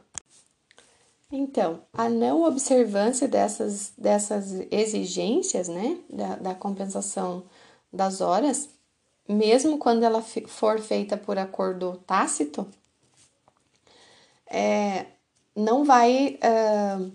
[1.31, 7.43] Então, a não observância dessas, dessas exigências, né, da, da compensação
[7.93, 8.78] das horas,
[9.29, 12.67] mesmo quando ela for feita por acordo tácito,
[14.49, 15.05] é,
[15.55, 17.11] não vai uh,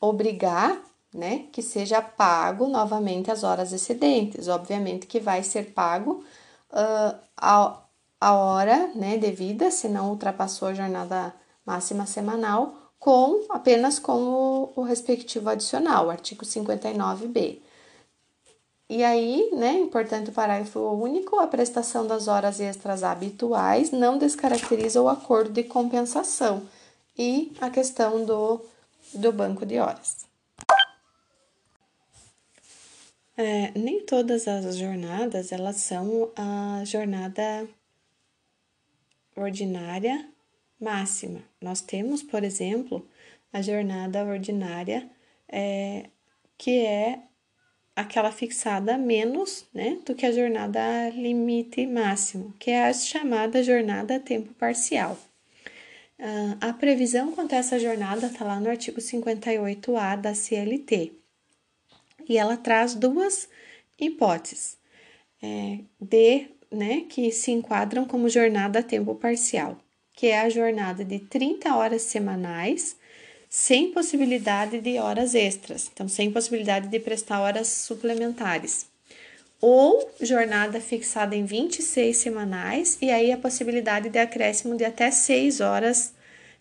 [0.00, 0.82] obrigar
[1.14, 4.48] né, que seja pago novamente as horas excedentes.
[4.48, 6.24] Obviamente que vai ser pago
[6.72, 7.82] uh, a,
[8.20, 11.32] a hora né, devida, se não ultrapassou a jornada
[11.64, 17.60] máxima semanal, com apenas com o, o respectivo adicional, artigo 59b.
[18.88, 25.02] E aí, né, importante o parágrafo único, a prestação das horas extras habituais não descaracteriza
[25.02, 26.62] o acordo de compensação
[27.16, 28.64] e a questão do,
[29.12, 30.26] do banco de horas.
[33.36, 37.68] É, nem todas as jornadas elas são a jornada
[39.36, 40.28] ordinária
[40.80, 41.40] máxima.
[41.60, 43.06] Nós temos, por exemplo,
[43.52, 45.08] a jornada ordinária
[45.46, 46.06] é,
[46.56, 47.27] que é
[47.98, 54.16] aquela fixada menos né, do que a jornada limite máximo, que é a chamada jornada
[54.16, 55.18] a tempo parcial.
[56.16, 61.12] Uh, a previsão quanto a essa jornada está lá no artigo 58A da CLT.
[62.28, 63.48] E ela traz duas
[63.98, 64.76] hipóteses
[65.42, 69.76] é, de, né, que se enquadram como jornada a tempo parcial,
[70.12, 72.96] que é a jornada de 30 horas semanais
[73.48, 78.86] sem possibilidade de horas extras, então sem possibilidade de prestar horas suplementares.
[79.60, 85.60] Ou jornada fixada em 26 semanais, e aí a possibilidade de acréscimo de até 6
[85.60, 86.12] horas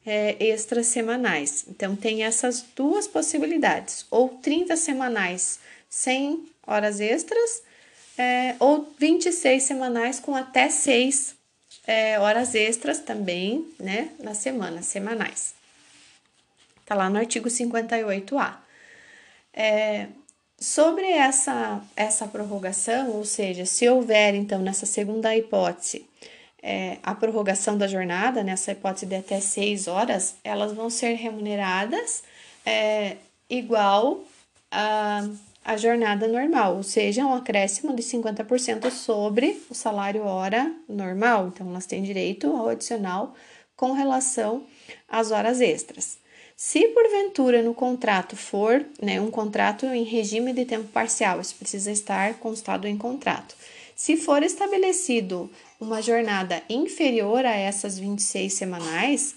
[0.08, 1.66] é, extras semanais.
[1.68, 5.60] Então, tem essas duas possibilidades: ou 30 semanais
[5.90, 7.62] sem horas extras,
[8.18, 11.36] é, ou 26 semanais com até 6
[11.86, 15.57] é, horas extras também, né, na semana, semanais.
[16.88, 18.56] Tá lá no artigo 58A.
[19.54, 20.08] É,
[20.58, 26.08] sobre essa, essa prorrogação, ou seja, se houver, então, nessa segunda hipótese,
[26.64, 32.24] é, a prorrogação da jornada, nessa hipótese de até seis horas, elas vão ser remuneradas
[32.66, 33.18] é,
[33.50, 34.24] igual
[34.72, 35.28] a,
[35.66, 41.48] a jornada normal, ou seja, um acréscimo de 50% sobre o salário hora normal.
[41.50, 43.36] Então, elas têm direito ao adicional
[43.76, 44.66] com relação
[45.10, 46.26] às horas extras.
[46.60, 51.92] Se porventura no contrato for né, um contrato em regime de tempo parcial, isso precisa
[51.92, 53.56] estar constado em contrato.
[53.96, 59.36] Se for estabelecido uma jornada inferior a essas 26 semanais,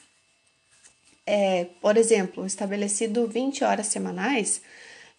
[1.27, 4.63] é, por exemplo, estabelecido 20 horas semanais,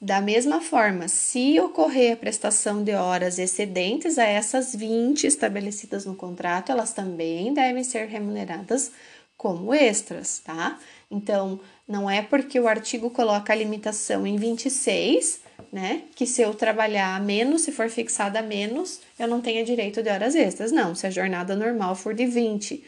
[0.01, 6.15] da mesma forma, se ocorrer a prestação de horas excedentes a essas 20 estabelecidas no
[6.15, 8.91] contrato, elas também devem ser remuneradas
[9.37, 10.79] como extras, tá?
[11.09, 11.59] Então,
[11.91, 15.41] não é porque o artigo coloca a limitação em 26,
[15.73, 20.09] né, que se eu trabalhar menos, se for fixada menos, eu não tenho direito de
[20.09, 20.71] horas extras.
[20.71, 22.81] Não, se a jornada normal for de 20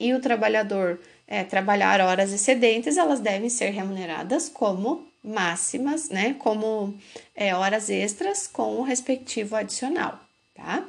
[0.00, 0.98] e o trabalhador
[1.28, 6.94] é, trabalhar horas excedentes, elas devem ser remuneradas como máximas, né, como
[7.36, 10.18] é, horas extras com o respectivo adicional,
[10.52, 10.84] tá?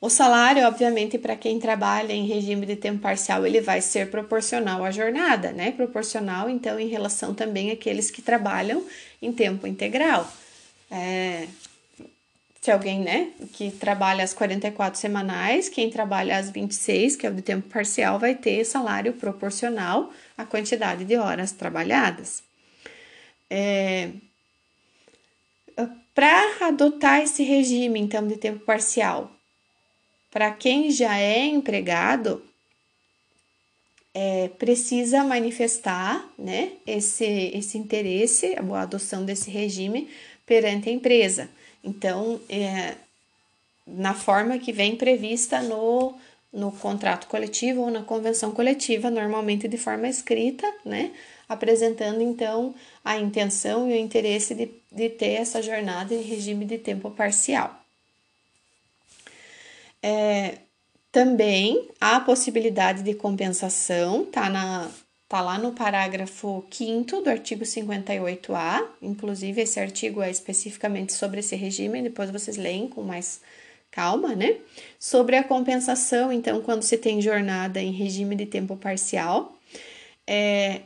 [0.00, 4.82] O salário, obviamente, para quem trabalha em regime de tempo parcial, ele vai ser proporcional
[4.82, 5.72] à jornada, né?
[5.72, 8.82] Proporcional, então, em relação também àqueles que trabalham
[9.20, 10.26] em tempo integral.
[10.90, 11.46] É,
[12.60, 17.34] se alguém, né, que trabalha as 44 semanais, quem trabalha as 26, que é o
[17.34, 22.42] de tempo parcial, vai ter salário proporcional à quantidade de horas trabalhadas.
[23.50, 24.10] É,
[26.14, 29.30] Para adotar esse regime, então, de tempo parcial,
[30.30, 32.42] para quem já é empregado,
[34.14, 40.08] é, precisa manifestar né, esse, esse interesse, a adoção desse regime
[40.44, 41.48] perante a empresa.
[41.82, 42.94] Então, é,
[43.86, 46.14] na forma que vem prevista no,
[46.52, 51.12] no contrato coletivo ou na convenção coletiva, normalmente de forma escrita, né?
[51.48, 52.74] Apresentando então
[53.04, 57.79] a intenção e o interesse de, de ter essa jornada em regime de tempo parcial.
[60.02, 60.58] É,
[61.12, 64.90] também há a possibilidade de compensação, tá, na,
[65.28, 71.56] tá lá no parágrafo 5 do artigo 58A, inclusive esse artigo é especificamente sobre esse
[71.56, 73.40] regime, depois vocês leem com mais
[73.90, 74.56] calma, né?
[74.98, 79.56] Sobre a compensação, então, quando se tem jornada em regime de tempo parcial,
[80.26, 80.82] é,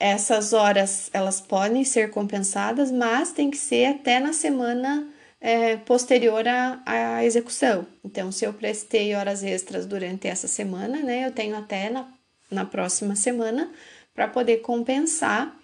[0.00, 5.06] essas horas elas podem ser compensadas, mas tem que ser até na semana
[5.40, 7.86] é, posterior à, à execução.
[8.04, 12.08] Então, se eu prestei horas extras durante essa semana, né, eu tenho até na,
[12.50, 13.70] na próxima semana
[14.14, 15.54] para poder compensar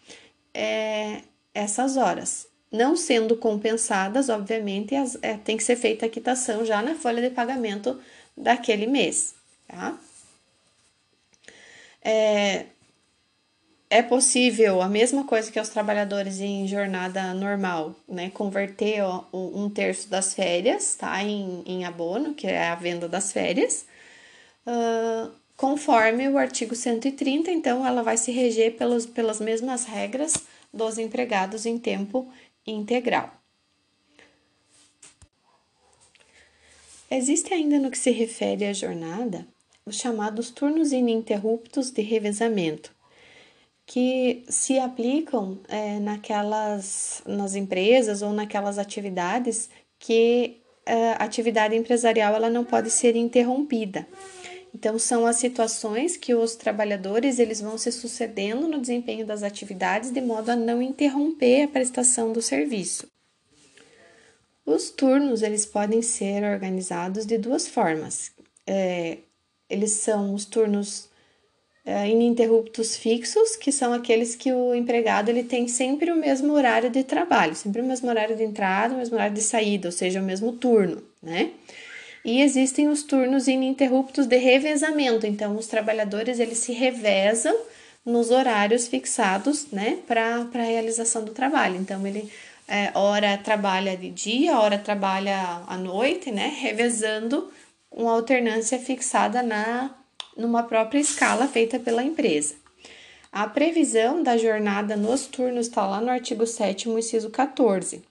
[0.52, 1.22] é,
[1.54, 2.46] essas horas.
[2.70, 7.22] Não sendo compensadas, obviamente, as, é, tem que ser feita a quitação já na folha
[7.22, 8.00] de pagamento
[8.36, 9.34] daquele mês,
[9.68, 9.98] tá?
[12.04, 12.66] É,
[13.92, 18.30] é possível a mesma coisa que os trabalhadores em jornada normal, né?
[18.30, 21.22] Converter ó, um terço das férias, tá?
[21.22, 23.84] Em, em abono, que é a venda das férias,
[24.66, 30.38] uh, conforme o artigo 130, então ela vai se reger pelos, pelas mesmas regras
[30.72, 32.32] dos empregados em tempo
[32.66, 33.30] integral.
[37.10, 39.46] Existe ainda no que se refere à jornada
[39.84, 43.01] os chamados turnos ininterruptos de revezamento
[43.92, 49.68] que se aplicam é, naquelas nas empresas ou naquelas atividades
[49.98, 54.06] que é, a atividade empresarial ela não pode ser interrompida.
[54.74, 60.10] Então são as situações que os trabalhadores eles vão se sucedendo no desempenho das atividades
[60.10, 63.06] de modo a não interromper a prestação do serviço.
[64.64, 68.32] Os turnos eles podem ser organizados de duas formas.
[68.66, 69.18] É,
[69.68, 71.11] eles são os turnos
[71.86, 76.90] uh, ininterruptos fixos, que são aqueles que o empregado ele tem sempre o mesmo horário
[76.90, 80.20] de trabalho, sempre o mesmo horário de entrada, o mesmo horário de saída, ou seja,
[80.20, 81.50] o mesmo turno, né?
[82.24, 87.56] E existem os turnos ininterruptos de revezamento, então os trabalhadores eles se revezam
[88.04, 91.76] nos horários fixados, né, para a realização do trabalho.
[91.76, 92.30] Então ele
[92.68, 97.50] é, hora trabalha de dia, hora trabalha à noite, né, revezando
[97.90, 99.90] uma alternância fixada na
[100.36, 102.54] numa própria escala feita pela empresa.
[103.30, 108.02] A previsão da jornada nos turnos está lá no artigo 7 inciso 14,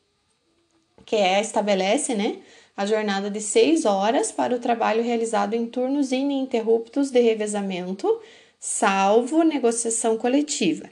[1.06, 2.38] que é, estabelece né,
[2.76, 8.20] a jornada de 6 horas para o trabalho realizado em turnos ininterruptos de revezamento,
[8.60, 10.90] salvo negociação coletiva.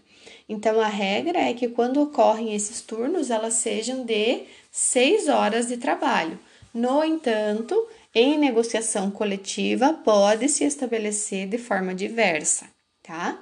[0.48, 5.78] Então, a regra é que quando ocorrem esses turnos, elas sejam de 6 horas de
[5.78, 6.40] trabalho.
[6.74, 12.68] No entanto, em negociação coletiva pode se estabelecer de forma diversa,
[13.04, 13.40] tá?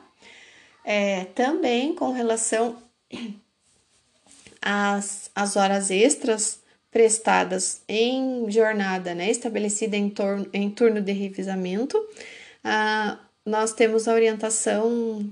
[0.83, 2.77] É, também com relação
[4.61, 6.59] às, às horas extras
[6.91, 11.97] prestadas em jornada, né, estabelecida em, torno, em turno de revisamento,
[12.63, 15.31] ah, nós temos a orientação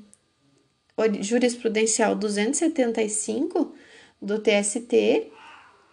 [1.21, 3.73] jurisprudencial 275
[4.21, 5.31] do TST,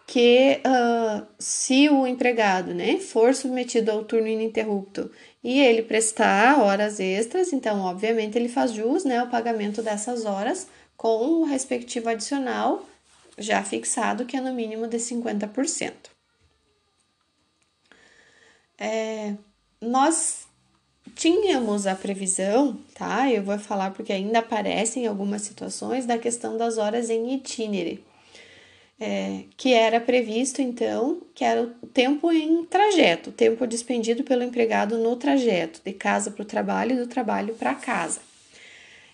[0.05, 5.09] que uh, se o empregado né, for submetido ao turno ininterrupto
[5.43, 10.67] e ele prestar horas extras, então, obviamente, ele faz jus né, ao pagamento dessas horas
[10.95, 12.85] com o respectivo adicional
[13.37, 15.93] já fixado, que é no mínimo de 50%.
[18.77, 19.35] É,
[19.81, 20.45] nós
[21.15, 23.29] tínhamos a previsão, tá?
[23.29, 28.03] Eu vou falar porque ainda aparecem algumas situações da questão das horas em itinere,
[28.99, 34.43] é, que era previsto então, que era o tempo em trajeto, o tempo despendido pelo
[34.43, 38.21] empregado no trajeto, de casa para o trabalho e do trabalho para casa.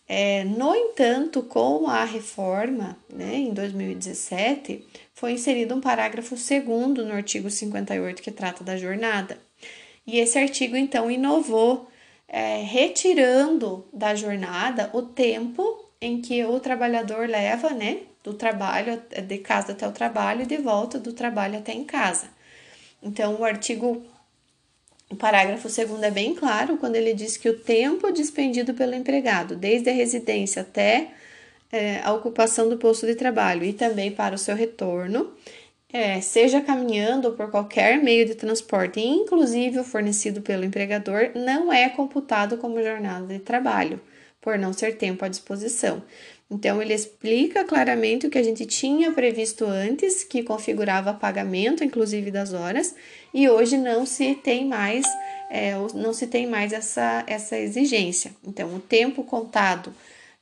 [0.08, 7.14] É, no entanto, com a reforma, né, em 2017, foi inserido um parágrafo segundo no
[7.14, 9.40] artigo 58 que trata da jornada.
[10.08, 11.88] E esse artigo, então, inovou,
[12.28, 19.38] é, retirando da jornada o tempo em que o trabalhador leva, né, do trabalho, de
[19.40, 22.30] casa até o trabalho e de volta do trabalho até em casa.
[23.02, 24.06] Então, o artigo
[25.10, 29.56] o parágrafo segundo é bem claro quando ele diz que o tempo dispendido pelo empregado,
[29.56, 31.10] desde a residência até
[31.72, 35.34] é, a ocupação do posto de trabalho e também para o seu retorno,
[35.92, 41.74] é, seja caminhando ou por qualquer meio de transporte, inclusive o fornecido pelo empregador, não
[41.74, 44.00] é computado como jornada de trabalho,
[44.42, 46.04] por não ser tempo à disposição.
[46.52, 52.32] Então, ele explica claramente o que a gente tinha previsto antes, que configurava pagamento, inclusive
[52.32, 52.96] das horas,
[53.32, 55.06] e hoje não se tem mais,
[55.52, 58.32] é, não se tem mais essa, essa exigência.
[58.44, 59.94] Então, o tempo contado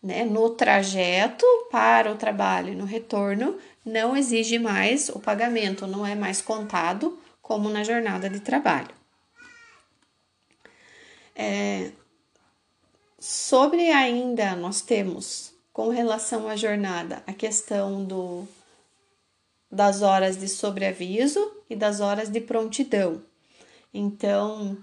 [0.01, 6.05] né, no trajeto para o trabalho e no retorno não exige mais o pagamento, não
[6.05, 8.95] é mais contado como na jornada de trabalho.
[11.35, 11.91] É,
[13.27, 18.47] sobre ainda, nós temos com relação à jornada, a questão do,
[19.69, 23.21] das horas de sobreaviso e das horas de prontidão.
[23.93, 24.77] Então,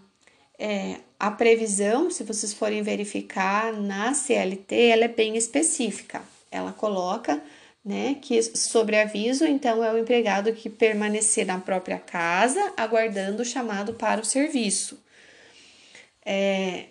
[0.59, 6.22] é, a previsão, se vocês forem verificar na CLT, ela é bem específica.
[6.51, 7.42] Ela coloca
[7.82, 13.95] né, que sobreaviso, então, é o empregado que permanecer na própria casa, aguardando o chamado
[13.95, 15.03] para o serviço.
[16.26, 16.88] É,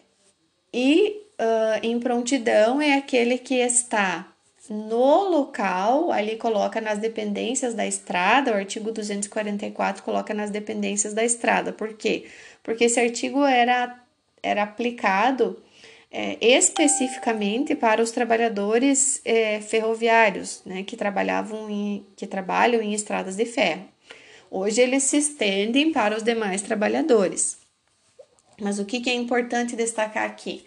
[0.74, 4.34] e uh, em prontidão é aquele que está
[4.70, 11.24] no local, ali coloca nas dependências da estrada, o artigo 244 coloca nas dependências da
[11.24, 11.74] estrada.
[11.74, 12.26] Por quê?
[12.62, 14.02] Porque esse artigo era,
[14.42, 15.62] era aplicado
[16.10, 23.36] é, especificamente para os trabalhadores é, ferroviários, né, que trabalhavam em, que trabalham em estradas
[23.36, 23.90] de ferro.
[24.50, 27.58] Hoje eles se estendem para os demais trabalhadores.
[28.62, 30.64] Mas o que, que é importante destacar aqui?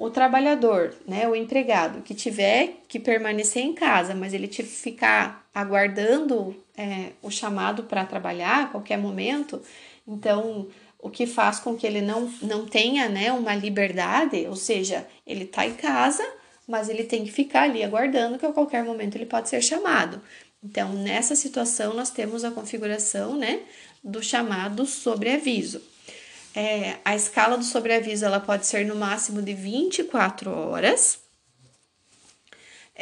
[0.00, 5.46] O trabalhador, né, o empregado que tiver que permanecer em casa, mas ele te ficar
[5.54, 9.60] aguardando é, o chamado para trabalhar a qualquer momento,
[10.08, 15.06] então o que faz com que ele não, não tenha né, uma liberdade, ou seja,
[15.26, 16.26] ele está em casa,
[16.66, 20.22] mas ele tem que ficar ali aguardando que a qualquer momento ele pode ser chamado.
[20.64, 23.60] Então, nessa situação, nós temos a configuração né,
[24.02, 25.89] do chamado sobreaviso.
[26.54, 31.20] É, a escala do sobreaviso ela pode ser no máximo de 24 horas.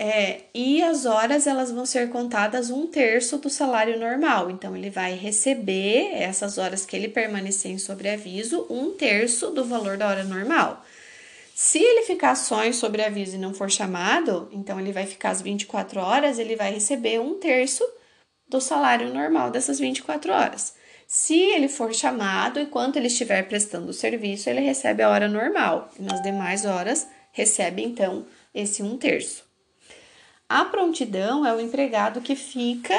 [0.01, 4.49] É, e as horas elas vão ser contadas um terço do salário normal.
[4.49, 9.97] Então, ele vai receber essas horas que ele permanecer em sobreaviso, um terço do valor
[9.97, 10.85] da hora normal.
[11.53, 15.43] Se ele ficar só em sobreaviso e não for chamado, então ele vai ficar as
[15.43, 17.85] 24 horas, ele vai receber um terço
[18.49, 20.75] do salário normal dessas 24 horas.
[21.11, 25.89] Se ele for chamado, enquanto ele estiver prestando o serviço, ele recebe a hora normal.
[25.99, 29.43] E nas demais horas, recebe então esse um terço.
[30.47, 32.95] A prontidão é o empregado que fica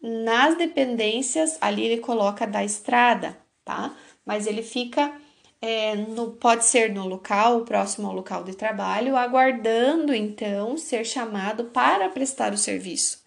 [0.00, 3.94] nas dependências, ali ele coloca da estrada, tá?
[4.24, 5.12] Mas ele fica,
[5.60, 11.64] é, no, pode ser no local, próximo ao local de trabalho, aguardando então ser chamado
[11.64, 13.19] para prestar o serviço.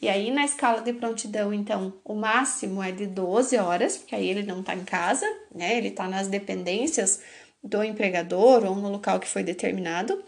[0.00, 4.28] E aí, na escala de prontidão, então, o máximo é de 12 horas, porque aí
[4.28, 5.76] ele não está em casa, né?
[5.76, 7.20] Ele está nas dependências
[7.62, 10.22] do empregador ou no local que foi determinado.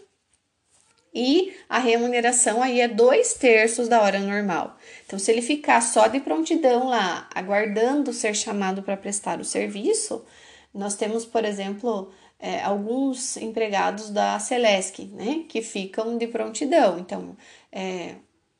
[1.13, 4.77] E a remuneração aí é dois terços da hora normal.
[5.05, 10.25] Então, se ele ficar só de prontidão lá, aguardando ser chamado para prestar o serviço,
[10.73, 16.97] nós temos, por exemplo, é, alguns empregados da Celesc, né, que ficam de prontidão.
[16.97, 17.35] Então,
[17.71, 18.15] é,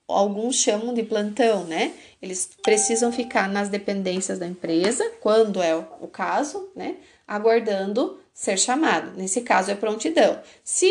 [0.07, 1.93] alguns chamam de plantão, né?
[2.21, 6.97] Eles precisam ficar nas dependências da empresa, quando é o caso, né?
[7.27, 9.11] Aguardando ser chamado.
[9.17, 10.39] Nesse caso é prontidão.
[10.63, 10.89] Se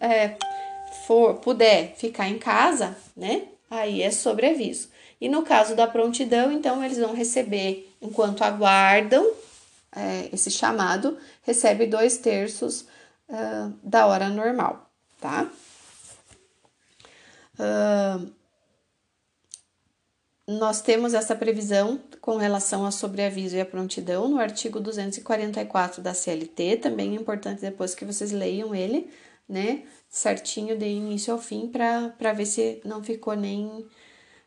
[0.00, 0.36] é,
[1.06, 3.44] for puder ficar em casa, né?
[3.70, 4.88] Aí é sobreaviso.
[5.20, 9.24] E no caso da prontidão, então eles vão receber, enquanto aguardam
[9.94, 12.86] é, esse chamado, recebe dois terços
[13.28, 14.90] uh, da hora normal,
[15.20, 15.50] tá?
[20.46, 26.12] Nós temos essa previsão com relação ao sobreaviso e a prontidão no artigo 244 da
[26.12, 29.08] CLT, também é importante depois que vocês leiam ele,
[29.48, 33.86] né, certinho de início ao fim, para ver se não ficou nem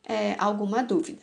[0.03, 1.21] é, alguma dúvida.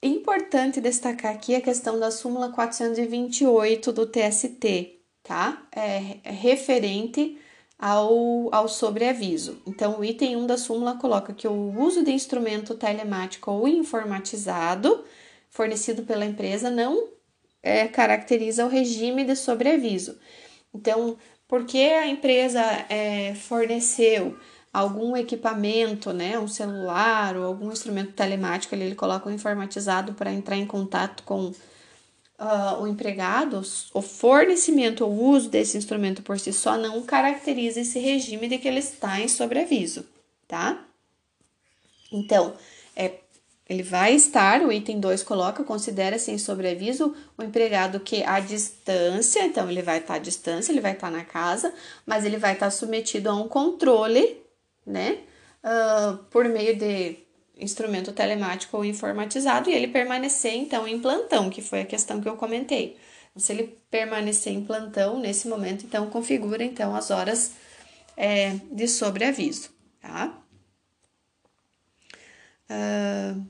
[0.00, 5.66] Importante destacar aqui a questão da súmula 428 do TST, tá?
[5.74, 7.36] É, é referente
[7.78, 9.60] ao, ao sobreaviso.
[9.66, 15.04] Então, o item 1 da súmula coloca que o uso de instrumento telemático ou informatizado
[15.50, 17.08] fornecido pela empresa não
[17.62, 20.18] é, caracteriza o regime de sobreaviso.
[20.74, 21.16] Então,
[21.48, 24.38] porque a empresa é, forneceu
[24.72, 30.30] algum equipamento, né, um celular ou algum instrumento telemático, ali ele coloca o informatizado para
[30.30, 31.50] entrar em contato com
[32.38, 33.62] uh, o empregado,
[33.92, 38.68] o fornecimento ou uso desse instrumento por si só não caracteriza esse regime de que
[38.68, 40.06] ele está em sobreaviso,
[40.46, 40.84] tá?
[42.12, 42.54] Então,
[42.94, 43.18] é,
[43.68, 49.44] ele vai estar, o item 2 coloca, considera-se em sobreaviso o empregado que à distância,
[49.44, 51.74] então ele vai estar à distância, ele vai estar na casa,
[52.04, 54.40] mas ele vai estar submetido a um controle,
[54.86, 55.18] né?
[55.64, 57.25] Uh, por meio de
[57.56, 62.28] instrumento telemático ou informatizado e ele permanecer então em plantão, que foi a questão que
[62.28, 62.96] eu comentei.
[63.36, 67.52] Se ele permanecer em plantão nesse momento, então configura então as horas
[68.16, 70.38] é, de sobreaviso, tá?
[72.70, 73.46] Uh,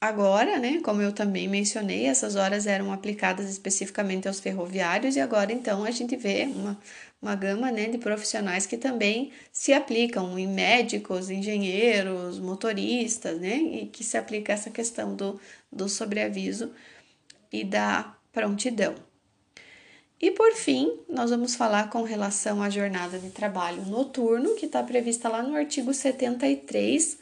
[0.00, 5.52] agora, né, como eu também mencionei, essas horas eram aplicadas especificamente aos ferroviários e agora
[5.52, 6.78] então a gente vê uma
[7.20, 13.86] uma gama né, de profissionais que também se aplicam em médicos, engenheiros, motoristas, né, e
[13.86, 15.40] que se aplica essa questão do,
[15.72, 16.70] do sobreaviso
[17.52, 18.94] e da prontidão.
[20.20, 24.82] E por fim, nós vamos falar com relação à jornada de trabalho noturno, que está
[24.82, 27.18] prevista lá no artigo 73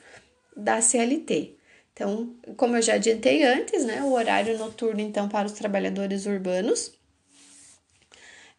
[0.56, 1.56] da CLT.
[1.94, 6.92] Então, como eu já adiantei antes, né, o horário noturno, então, para os trabalhadores urbanos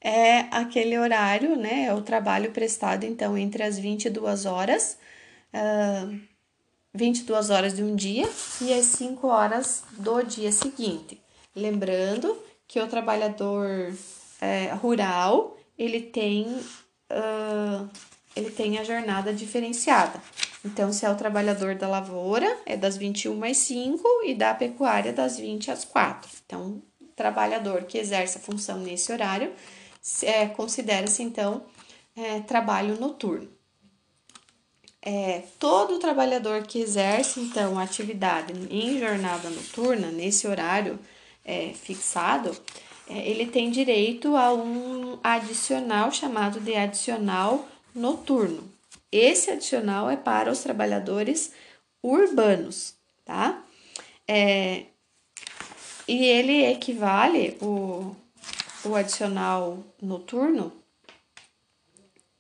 [0.05, 1.86] é aquele horário, né?
[1.86, 4.99] É o trabalho prestado, então, entre as 22 horas,
[5.51, 6.19] uh,
[6.93, 8.29] 22 horas de um dia
[8.61, 11.19] e as 5 horas do dia seguinte.
[11.55, 13.93] Lembrando que o trabalhador
[14.39, 16.45] é, rural, ele tem,
[17.11, 17.89] uh,
[18.36, 20.21] ele tem a jornada diferenciada.
[20.63, 25.13] Então, se é o trabalhador da lavoura, é das 21 às 5 e da pecuária
[25.13, 26.29] das 20 às 4.
[26.45, 26.81] Então,
[27.15, 29.51] trabalhador que exerce a função nesse horário
[30.23, 31.63] é, considera-se então
[32.15, 33.47] é, trabalho noturno.
[35.01, 40.99] É, todo trabalhador que exerce então atividade em jornada noturna, nesse horário
[41.43, 42.55] é, fixado,
[43.07, 48.70] é, ele tem direito a um adicional chamado de adicional noturno.
[49.12, 51.54] Esse adicional é para os trabalhadores
[52.04, 52.93] urbanos,
[53.24, 53.64] tá?
[54.28, 54.86] É,
[56.08, 58.16] e ele equivale, o,
[58.84, 60.72] o adicional noturno,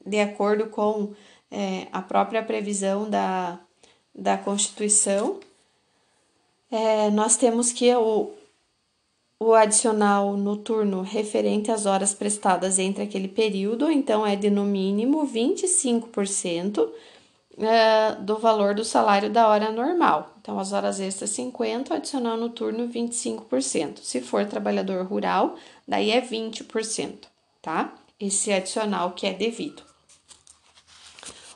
[0.05, 1.13] de acordo com
[1.49, 3.59] é, a própria previsão da,
[4.13, 5.39] da Constituição,
[6.71, 8.33] é, nós temos que o,
[9.45, 15.27] o adicional noturno referente às horas prestadas entre aquele período, então é de no mínimo
[15.27, 16.89] 25%
[17.59, 20.33] é, do valor do salário da hora normal.
[20.41, 23.99] Então, as horas extras 50%, adicional noturno 25%.
[24.01, 25.55] Se for trabalhador rural,
[25.87, 27.27] daí é 20%,
[27.61, 27.93] tá?
[28.19, 29.83] Esse adicional que é devido.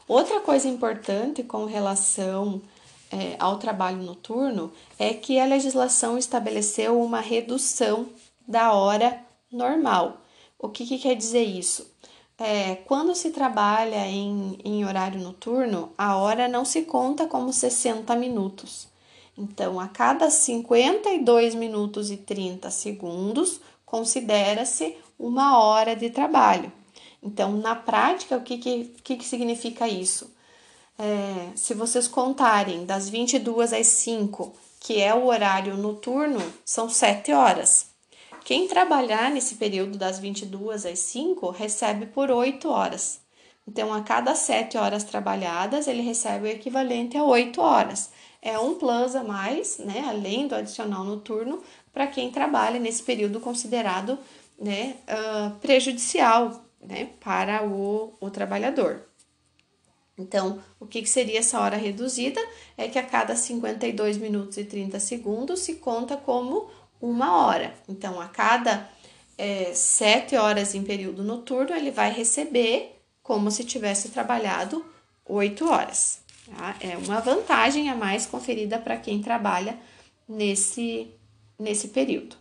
[0.07, 2.61] Outra coisa importante com relação
[3.11, 8.07] é, ao trabalho noturno é que a legislação estabeleceu uma redução
[8.47, 9.19] da hora
[9.51, 10.21] normal.
[10.57, 11.89] O que, que quer dizer isso?
[12.37, 18.15] É, quando se trabalha em, em horário noturno, a hora não se conta como 60
[18.15, 18.87] minutos.
[19.37, 26.71] Então, a cada 52 minutos e 30 segundos, considera-se uma hora de trabalho.
[27.21, 30.33] Então, na prática, o que, que, que, que significa isso?
[31.01, 37.31] É, se vocês contarem das 22 às 5, que é o horário noturno, são 7
[37.31, 37.87] horas.
[38.43, 43.21] Quem trabalhar nesse período das 22 às 5 recebe por 8 horas.
[43.65, 48.09] Então, a cada 7 horas trabalhadas, ele recebe o equivalente a 8 horas.
[48.41, 51.61] É um plus a mais, né, além do adicional noturno,
[51.93, 54.17] para quem trabalha nesse período considerado
[54.59, 59.08] né, uh, prejudicial né, para o, o trabalhador.
[60.19, 62.39] Então, o que, seria essa hora reduzida?
[62.77, 66.69] É que a cada 52 minutos e 30 segundos se conta como
[67.01, 67.73] uma hora.
[67.87, 68.89] Então, a cada
[69.37, 74.85] é, 7 horas em período noturno, ele vai receber como se tivesse trabalhado
[75.25, 76.19] 8 horas.
[76.45, 76.75] Tá?
[76.81, 79.77] É uma vantagem a mais conferida para quem trabalha
[80.27, 81.07] nesse,
[81.57, 82.35] nesse período.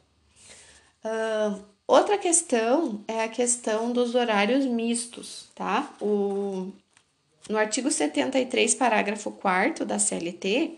[1.05, 5.95] Uh, outra questão é a questão dos horários mistos, tá?
[6.01, 6.73] O,
[7.49, 10.77] no artigo 73, parágrafo 4 da CLT,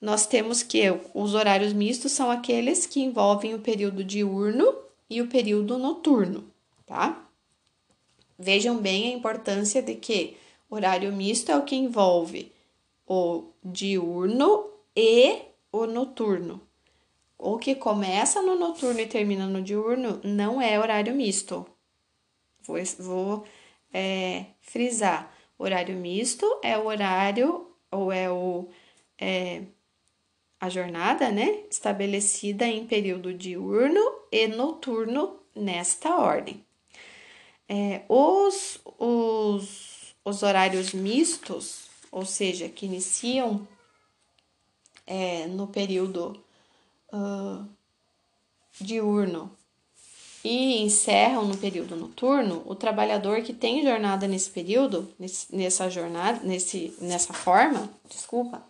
[0.00, 0.82] nós temos que
[1.14, 4.74] os horários mistos são aqueles que envolvem o período diurno
[5.08, 6.44] e o período noturno,
[6.86, 7.24] tá?
[8.38, 10.36] Vejam bem a importância de que
[10.68, 12.50] horário misto é o que envolve
[13.06, 16.60] o diurno e o noturno.
[17.38, 21.66] O que começa no noturno e termina no diurno não é horário misto.
[22.62, 23.44] Vou, vou
[23.92, 25.32] é, frisar.
[25.58, 28.68] Horário misto é o horário ou é o
[29.18, 29.62] é,
[30.60, 34.00] a jornada, né, estabelecida em período diurno
[34.30, 36.64] e noturno nesta ordem.
[37.68, 43.66] É, os, os, os horários mistos, ou seja, que iniciam
[45.06, 46.40] é, no período
[47.12, 47.66] uh,
[48.80, 49.50] diurno
[50.44, 55.08] e encerram no período noturno, o trabalhador que tem jornada nesse período,
[55.52, 58.62] nessa jornada, nesse, nessa forma, desculpa,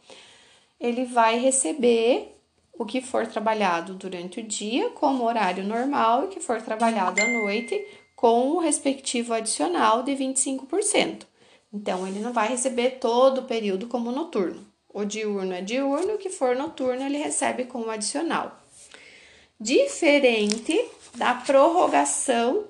[0.79, 2.37] ele vai receber
[2.79, 7.21] o que for trabalhado durante o dia como horário normal e o que for trabalhado
[7.21, 7.81] à noite
[8.17, 11.27] com o respectivo adicional de 25%.
[11.73, 14.67] Então, ele não vai receber todo o período como noturno.
[14.93, 18.62] O diurno é diurno, o que for noturno ele recebe como adicional.
[19.63, 22.65] Diferente da prorrogação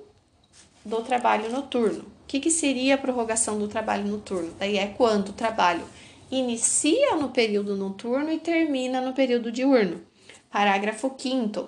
[0.85, 2.01] do trabalho noturno.
[2.01, 4.53] O que, que seria a prorrogação do trabalho noturno?
[4.59, 5.83] Daí é quando o trabalho
[6.29, 10.05] inicia no período noturno e termina no período diurno.
[10.51, 11.67] Parágrafo 5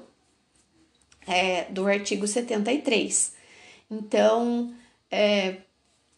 [1.25, 3.33] é, do artigo 73.
[3.89, 4.75] Então,
[5.09, 5.55] é,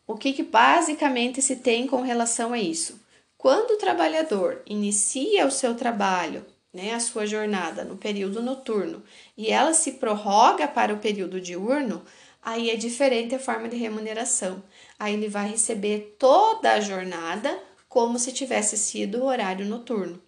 [0.05, 2.99] o que, que basicamente se tem com relação a isso?
[3.38, 6.45] Quando o trabalhador inicia o seu trabalho
[6.78, 9.04] né, a sua jornada no período noturno
[9.36, 12.04] e ela se prorroga para o período diurno,
[12.40, 14.62] aí é diferente a forma de remuneração.
[15.00, 17.60] Aí ele vai receber toda a jornada
[17.90, 20.22] como se tivesse sido o horário noturno.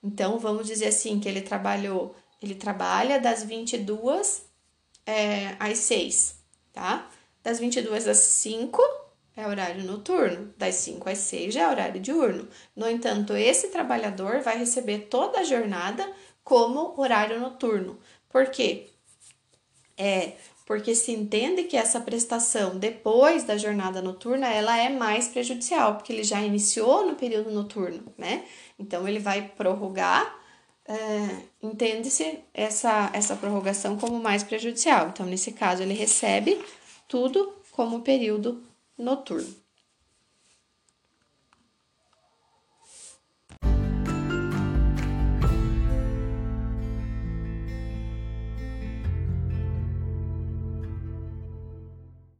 [0.00, 4.44] Então, vamos dizer assim que ele trabalhou, ele trabalha das 22
[5.04, 6.36] é, às 6,
[6.72, 7.10] tá?
[7.42, 8.80] Das 22 às 5
[9.38, 12.48] é horário noturno, das 5 às 6 já é horário diurno.
[12.74, 16.04] No entanto, esse trabalhador vai receber toda a jornada
[16.42, 17.96] como horário noturno.
[18.28, 18.88] Por quê?
[19.96, 20.32] É
[20.66, 26.12] porque se entende que essa prestação depois da jornada noturna ela é mais prejudicial, porque
[26.12, 28.44] ele já iniciou no período noturno, né?
[28.76, 30.36] Então ele vai prorrogar,
[30.84, 30.96] é,
[31.62, 35.08] entende-se essa, essa prorrogação como mais prejudicial.
[35.08, 36.60] Então, nesse caso, ele recebe
[37.06, 38.67] tudo como período
[38.98, 39.67] noturno.